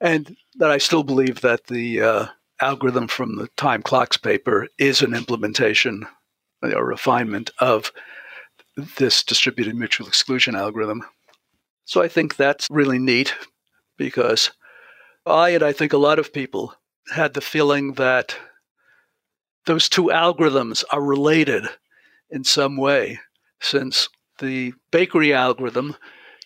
And 0.00 0.36
that 0.56 0.70
I 0.70 0.78
still 0.78 1.02
believe 1.02 1.40
that 1.40 1.66
the 1.66 2.00
uh, 2.00 2.26
algorithm 2.64 3.08
from 3.08 3.36
the 3.36 3.48
time 3.56 3.82
clocks 3.82 4.16
paper 4.16 4.68
is 4.78 5.02
an 5.02 5.14
implementation, 5.14 6.06
a 6.62 6.84
refinement 6.84 7.50
of 7.58 7.92
this 8.96 9.22
distributed 9.22 9.74
mutual 9.76 10.06
exclusion 10.06 10.56
algorithm. 10.56 11.02
So 11.84 12.02
I 12.02 12.08
think 12.08 12.36
that's 12.36 12.66
really 12.70 12.98
neat 12.98 13.34
because 13.98 14.50
I 15.26 15.50
and 15.50 15.62
I 15.62 15.72
think 15.72 15.92
a 15.92 15.98
lot 15.98 16.18
of 16.18 16.32
people 16.32 16.74
had 17.12 17.34
the 17.34 17.40
feeling 17.40 17.94
that 17.94 18.36
those 19.66 19.88
two 19.88 20.04
algorithms 20.04 20.84
are 20.90 21.02
related 21.02 21.64
in 22.30 22.44
some 22.44 22.76
way, 22.76 23.20
since 23.60 24.08
the 24.38 24.72
bakery 24.90 25.32
algorithm 25.32 25.96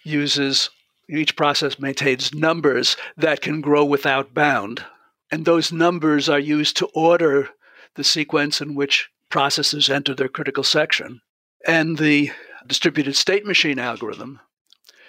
uses 0.04 0.70
each 1.09 1.37
process 1.37 1.78
maintains 1.78 2.35
numbers 2.35 2.96
that 3.16 3.40
can 3.40 3.61
grow 3.61 3.85
without 3.85 4.35
bound. 4.35 4.85
And 5.30 5.44
those 5.44 5.72
numbers 5.72 6.28
are 6.28 6.38
used 6.38 6.76
to 6.78 6.86
order 6.94 7.50
the 7.94 8.04
sequence 8.04 8.60
in 8.60 8.74
which 8.74 9.08
processes 9.30 9.90
enter 9.90 10.14
their 10.14 10.28
critical 10.28 10.64
section. 10.64 11.20
And 11.66 11.98
the 11.98 12.30
distributed 12.66 13.16
state 13.16 13.44
machine 13.44 13.78
algorithm 13.78 14.40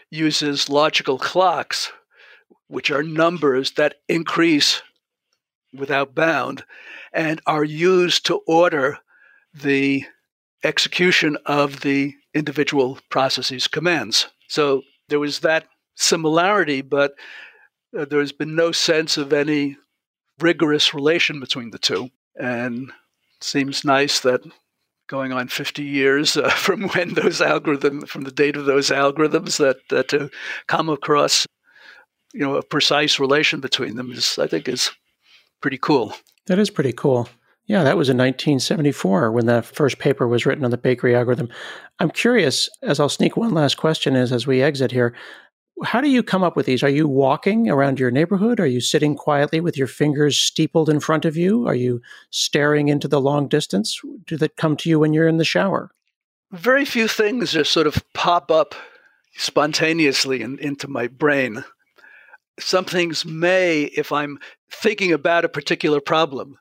uses 0.09 0.69
logical 0.69 1.17
clocks, 1.17 1.91
which 2.67 2.91
are 2.91 3.03
numbers 3.03 3.71
that 3.71 3.95
increase 4.07 4.81
without 5.73 6.15
bound 6.15 6.63
and 7.13 7.41
are 7.45 7.63
used 7.63 8.25
to 8.25 8.41
order 8.47 8.97
the 9.53 10.05
execution 10.63 11.37
of 11.45 11.81
the 11.81 12.13
individual 12.33 12.99
processes 13.09 13.67
commands. 13.67 14.27
So 14.47 14.83
there 15.09 15.19
was 15.19 15.39
that 15.39 15.67
similarity, 15.95 16.81
but 16.81 17.13
uh, 17.97 18.05
there's 18.05 18.31
been 18.31 18.55
no 18.55 18.71
sense 18.71 19.17
of 19.17 19.33
any 19.33 19.77
rigorous 20.41 20.93
relation 20.93 21.39
between 21.39 21.71
the 21.71 21.79
two. 21.79 22.09
And 22.39 22.91
seems 23.41 23.85
nice 23.85 24.19
that 24.21 24.41
going 25.07 25.31
on 25.33 25.47
50 25.47 25.83
years 25.83 26.37
uh, 26.37 26.49
from 26.55 26.89
when 26.89 27.13
those 27.13 27.39
algorithms, 27.39 28.07
from 28.07 28.23
the 28.23 28.31
date 28.31 28.55
of 28.55 28.65
those 28.65 28.89
algorithms, 28.89 29.57
that, 29.57 29.77
that 29.89 30.07
to 30.09 30.29
come 30.67 30.89
across, 30.89 31.45
you 32.33 32.41
know, 32.41 32.55
a 32.55 32.63
precise 32.63 33.19
relation 33.19 33.59
between 33.59 33.95
them 33.95 34.11
is, 34.11 34.37
I 34.39 34.47
think, 34.47 34.67
is 34.67 34.91
pretty 35.61 35.77
cool. 35.77 36.13
That 36.47 36.59
is 36.59 36.69
pretty 36.69 36.93
cool. 36.93 37.27
Yeah, 37.65 37.83
that 37.83 37.97
was 37.97 38.09
in 38.09 38.17
1974 38.17 39.31
when 39.31 39.45
that 39.45 39.63
first 39.63 39.99
paper 39.99 40.27
was 40.27 40.43
written 40.43 40.65
on 40.65 40.71
the 40.71 40.77
bakery 40.77 41.15
algorithm. 41.15 41.49
I'm 41.99 42.09
curious, 42.09 42.67
as 42.81 42.99
I'll 42.99 43.09
sneak 43.09 43.37
one 43.37 43.53
last 43.53 43.77
question 43.77 44.15
is 44.15 44.31
as 44.31 44.47
we 44.47 44.63
exit 44.63 44.91
here, 44.91 45.13
how 45.83 46.01
do 46.01 46.09
you 46.09 46.23
come 46.23 46.43
up 46.43 46.55
with 46.55 46.65
these? 46.65 46.83
Are 46.83 46.89
you 46.89 47.07
walking 47.07 47.69
around 47.69 47.99
your 47.99 48.11
neighborhood? 48.11 48.59
Are 48.59 48.67
you 48.67 48.81
sitting 48.81 49.15
quietly 49.15 49.59
with 49.59 49.77
your 49.77 49.87
fingers 49.87 50.37
steepled 50.37 50.89
in 50.89 50.99
front 50.99 51.25
of 51.25 51.37
you? 51.37 51.67
Are 51.67 51.75
you 51.75 52.01
staring 52.29 52.89
into 52.89 53.07
the 53.07 53.21
long 53.21 53.47
distance? 53.47 53.99
Do 54.25 54.37
they 54.37 54.49
come 54.49 54.75
to 54.77 54.89
you 54.89 54.99
when 54.99 55.13
you're 55.13 55.27
in 55.27 55.37
the 55.37 55.45
shower? 55.45 55.91
Very 56.51 56.85
few 56.85 57.07
things 57.07 57.51
just 57.51 57.71
sort 57.71 57.87
of 57.87 58.03
pop 58.13 58.51
up 58.51 58.75
spontaneously 59.35 60.41
in, 60.41 60.57
into 60.59 60.87
my 60.87 61.07
brain. 61.07 61.63
Some 62.59 62.85
things 62.85 63.25
may, 63.25 63.83
if 63.83 64.11
I'm 64.11 64.39
thinking 64.71 65.13
about 65.13 65.45
a 65.45 65.49
particular 65.49 66.01
problem, 66.01 66.57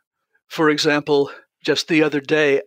for 0.46 0.70
example, 0.70 1.30
just 1.64 1.88
the 1.88 2.02
other 2.02 2.20
day, 2.20 2.62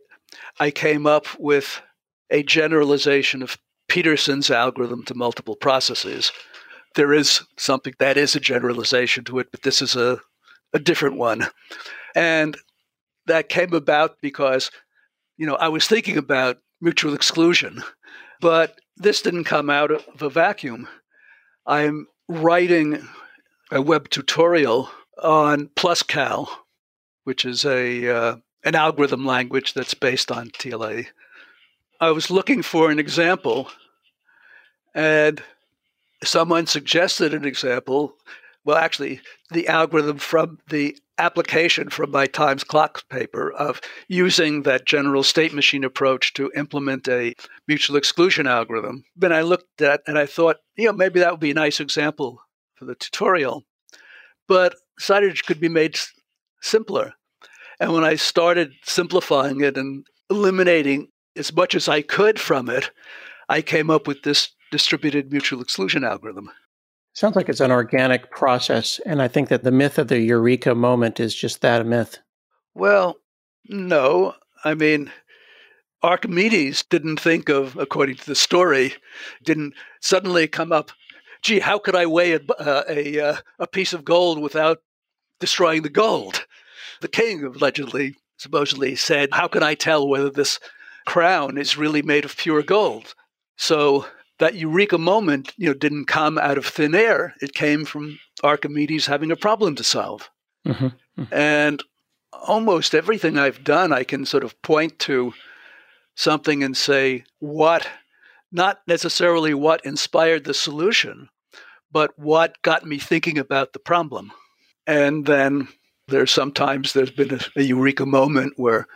I 0.60 0.72
came 0.72 1.08
up 1.08 1.28
with 1.40 1.82
a 2.30 2.44
generalization 2.44 3.42
of 3.42 3.58
Peterson's 3.92 4.50
algorithm 4.50 5.04
to 5.04 5.14
multiple 5.14 5.58
processes. 5.58 6.32
There 6.96 7.12
is 7.12 7.42
something 7.58 7.94
that 8.00 8.16
is 8.16 8.38
a 8.38 8.40
generalization 8.40 9.26
to 9.26 9.40
it, 9.40 9.52
but 9.52 9.64
this 9.64 9.82
is 9.82 9.98
a, 9.98 10.22
a 10.72 10.80
different 10.80 11.18
one. 11.18 11.48
And 12.16 12.56
that 13.26 13.50
came 13.50 13.74
about 13.74 14.22
because, 14.22 14.72
you 15.36 15.46
know, 15.46 15.56
I 15.56 15.68
was 15.68 15.88
thinking 15.88 16.16
about 16.16 16.60
mutual 16.80 17.14
exclusion, 17.14 17.84
but 18.40 18.80
this 18.96 19.22
didn't 19.22 19.44
come 19.44 19.70
out 19.70 19.92
of 19.92 20.22
a 20.22 20.30
vacuum. 20.30 20.88
I'm 21.68 22.08
writing 22.30 23.06
a 23.74 23.82
web 23.82 24.10
tutorial 24.10 24.90
on 25.22 25.68
PlusCal, 25.76 26.48
which 27.26 27.44
is 27.44 27.66
a 27.66 28.08
uh, 28.08 28.36
an 28.64 28.76
algorithm 28.76 29.26
language 29.26 29.74
that's 29.74 29.96
based 29.96 30.32
on 30.32 30.48
TLA. 30.52 31.08
I 32.00 32.10
was 32.10 32.32
looking 32.32 32.64
for 32.64 32.90
an 32.90 32.98
example, 32.98 33.70
and 34.94 35.42
someone 36.24 36.68
suggested 36.68 37.34
an 37.34 37.46
example. 37.46 38.16
Well, 38.64 38.78
actually, 38.78 39.22
the 39.52 39.68
algorithm 39.68 40.18
from 40.18 40.60
the 40.70 40.98
application 41.18 41.90
from 41.90 42.12
my 42.12 42.26
Times 42.26 42.64
Clock 42.64 43.08
paper 43.10 43.52
of 43.52 43.80
using 44.08 44.64
that 44.64 44.86
general 44.86 45.24
state 45.24 45.54
machine 45.54 45.84
approach 45.84 46.34
to 46.34 46.52
implement 46.56 47.08
a 47.08 47.36
mutual 47.68 47.96
exclusion 47.96 48.48
algorithm. 48.48 49.04
Then 49.16 49.32
I 49.32 49.42
looked 49.42 49.82
at 49.82 50.02
and 50.08 50.18
I 50.18 50.26
thought, 50.26 50.58
you 50.76 50.86
know, 50.86 50.94
maybe 50.94 51.20
that 51.20 51.32
would 51.32 51.40
be 51.40 51.52
a 51.52 51.56
nice 51.56 51.80
example 51.80 52.42
for 52.76 52.86
the 52.86 52.96
tutorial. 52.96 53.64
But 54.48 54.76
it 55.10 55.46
could 55.46 55.60
be 55.60 55.70
made 55.70 55.98
simpler. 56.62 57.14
And 57.80 57.94
when 57.94 58.04
I 58.04 58.16
started 58.16 58.74
simplifying 58.84 59.62
it 59.62 59.78
and 59.78 60.06
eliminating 60.30 61.10
as 61.36 61.54
much 61.54 61.76
as 61.76 61.88
I 61.88 62.02
could 62.02 62.40
from 62.40 62.70
it, 62.70 62.92
I 63.50 63.62
came 63.62 63.90
up 63.90 64.08
with 64.08 64.24
this 64.24 64.50
distributed 64.72 65.32
mutual 65.32 65.62
exclusion 65.62 66.04
algorithm. 66.04 66.50
Sounds 67.14 67.36
like 67.36 67.50
it's 67.50 67.60
an 67.60 67.72
organic 67.72 68.32
process. 68.32 69.00
And 69.06 69.22
I 69.22 69.28
think 69.28 69.50
that 69.50 69.64
the 69.64 69.72
myth 69.72 70.00
of 70.00 70.08
the 70.08 70.20
eureka 70.20 70.74
moment 70.74 71.20
is 71.20 71.36
just 71.36 71.62
that 71.62 71.82
a 71.82 71.84
myth. 71.84 72.20
Well, 72.74 73.18
no. 73.68 74.36
I 74.64 74.74
mean, 74.76 75.12
Archimedes 76.04 76.84
didn't 76.84 77.20
think 77.20 77.50
of, 77.50 77.76
according 77.78 78.16
to 78.16 78.26
the 78.26 78.36
story, 78.36 78.94
didn't 79.44 79.74
suddenly 80.00 80.48
come 80.48 80.72
up, 80.72 80.92
gee, 81.42 81.60
how 81.60 81.78
could 81.80 81.96
I 81.96 82.06
weigh 82.06 82.34
a, 82.34 82.40
uh, 82.58 82.84
a, 82.88 83.20
uh, 83.20 83.38
a 83.60 83.68
piece 83.68 83.94
of 83.94 84.06
gold 84.06 84.40
without 84.42 84.82
destroying 85.40 85.82
the 85.82 85.90
gold? 85.90 86.46
The 87.02 87.08
king 87.08 87.44
allegedly, 87.44 88.16
supposedly 88.38 88.96
said, 88.96 89.30
how 89.34 89.48
can 89.48 89.64
I 89.64 89.76
tell 89.76 90.08
whether 90.08 90.30
this 90.30 90.60
crown 91.06 91.58
is 91.58 91.78
really 91.78 92.02
made 92.02 92.26
of 92.26 92.38
pure 92.38 92.64
gold? 92.64 93.16
So 93.58 94.06
that 94.42 94.56
eureka 94.56 94.98
moment, 94.98 95.54
you 95.58 95.68
know, 95.68 95.74
didn't 95.76 96.06
come 96.06 96.40
out 96.40 96.58
of 96.58 96.66
thin 96.66 96.96
air. 96.96 97.36
It 97.42 97.54
came 97.54 97.86
from 97.86 98.20
Archimedes 98.44 99.06
having 99.06 99.30
a 99.32 99.36
problem 99.36 99.76
to 99.76 99.84
solve. 99.84 100.32
Mm-hmm. 100.68 100.86
Mm-hmm. 100.86 101.24
And 101.32 101.84
almost 102.34 102.96
everything 102.96 103.38
I've 103.38 103.64
done, 103.64 103.94
I 103.94 104.04
can 104.04 104.26
sort 104.26 104.44
of 104.44 104.60
point 104.64 104.98
to 105.00 105.34
something 106.16 106.64
and 106.64 106.76
say 106.76 107.24
what, 107.38 107.88
not 108.52 108.80
necessarily 108.88 109.54
what 109.54 109.86
inspired 109.86 110.46
the 110.46 110.56
solution, 110.56 111.30
but 111.92 112.18
what 112.18 112.60
got 112.64 112.84
me 112.84 112.98
thinking 112.98 113.38
about 113.38 113.74
the 113.74 113.80
problem. 113.80 114.32
And 114.88 115.24
then 115.28 115.68
there's 116.08 116.32
sometimes 116.32 116.94
there's 116.94 117.12
been 117.12 117.36
a, 117.36 117.40
a 117.58 117.62
eureka 117.62 118.08
moment 118.08 118.54
where 118.58 118.88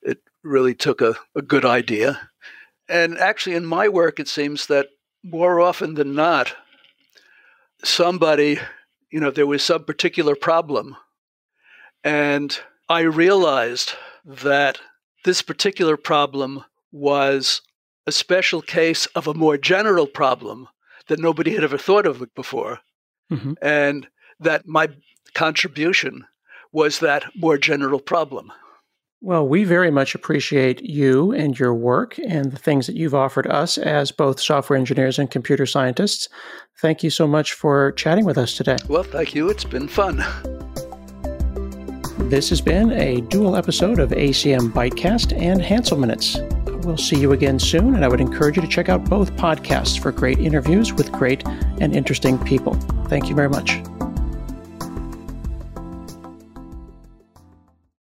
it 0.00 0.18
really 0.44 0.76
took 0.76 1.00
a, 1.00 1.16
a 1.34 1.42
good 1.42 1.64
idea 1.64 2.20
and 2.92 3.18
actually, 3.18 3.56
in 3.56 3.64
my 3.64 3.88
work, 3.88 4.20
it 4.20 4.28
seems 4.28 4.66
that 4.66 4.88
more 5.24 5.60
often 5.60 5.94
than 5.94 6.14
not, 6.14 6.54
somebody, 7.82 8.58
you 9.10 9.18
know, 9.18 9.30
there 9.30 9.46
was 9.46 9.64
some 9.64 9.84
particular 9.84 10.36
problem. 10.36 10.96
And 12.04 12.58
I 12.88 13.00
realized 13.00 13.94
that 14.24 14.78
this 15.24 15.40
particular 15.40 15.96
problem 15.96 16.64
was 16.92 17.62
a 18.06 18.12
special 18.12 18.60
case 18.60 19.06
of 19.06 19.26
a 19.26 19.34
more 19.34 19.56
general 19.56 20.06
problem 20.06 20.68
that 21.08 21.18
nobody 21.18 21.54
had 21.54 21.64
ever 21.64 21.78
thought 21.78 22.06
of 22.06 22.22
before. 22.34 22.80
Mm-hmm. 23.30 23.54
And 23.62 24.06
that 24.40 24.66
my 24.66 24.88
contribution 25.34 26.26
was 26.72 26.98
that 26.98 27.24
more 27.34 27.56
general 27.56 28.00
problem. 28.00 28.52
Well, 29.24 29.46
we 29.46 29.62
very 29.62 29.92
much 29.92 30.16
appreciate 30.16 30.82
you 30.82 31.30
and 31.30 31.56
your 31.56 31.72
work 31.72 32.18
and 32.18 32.50
the 32.50 32.58
things 32.58 32.88
that 32.88 32.96
you've 32.96 33.14
offered 33.14 33.46
us 33.46 33.78
as 33.78 34.10
both 34.10 34.40
software 34.40 34.76
engineers 34.76 35.16
and 35.16 35.30
computer 35.30 35.64
scientists. 35.64 36.28
Thank 36.80 37.04
you 37.04 37.10
so 37.10 37.28
much 37.28 37.52
for 37.52 37.92
chatting 37.92 38.24
with 38.24 38.36
us 38.36 38.56
today. 38.56 38.78
Well, 38.88 39.04
thank 39.04 39.32
you. 39.32 39.48
It's 39.48 39.62
been 39.62 39.86
fun. 39.86 40.24
This 42.28 42.48
has 42.48 42.60
been 42.60 42.90
a 42.94 43.20
dual 43.20 43.54
episode 43.54 44.00
of 44.00 44.10
ACM 44.10 44.72
Bytecast 44.72 45.40
and 45.40 45.60
Hanselminutes. 45.60 46.84
We'll 46.84 46.96
see 46.96 47.20
you 47.20 47.30
again 47.30 47.60
soon, 47.60 47.94
and 47.94 48.04
I 48.04 48.08
would 48.08 48.20
encourage 48.20 48.56
you 48.56 48.62
to 48.62 48.68
check 48.68 48.88
out 48.88 49.04
both 49.04 49.36
podcasts 49.36 50.00
for 50.00 50.10
great 50.10 50.40
interviews 50.40 50.92
with 50.92 51.12
great 51.12 51.46
and 51.46 51.94
interesting 51.94 52.38
people. 52.38 52.74
Thank 53.06 53.28
you 53.28 53.36
very 53.36 53.48
much. 53.48 53.80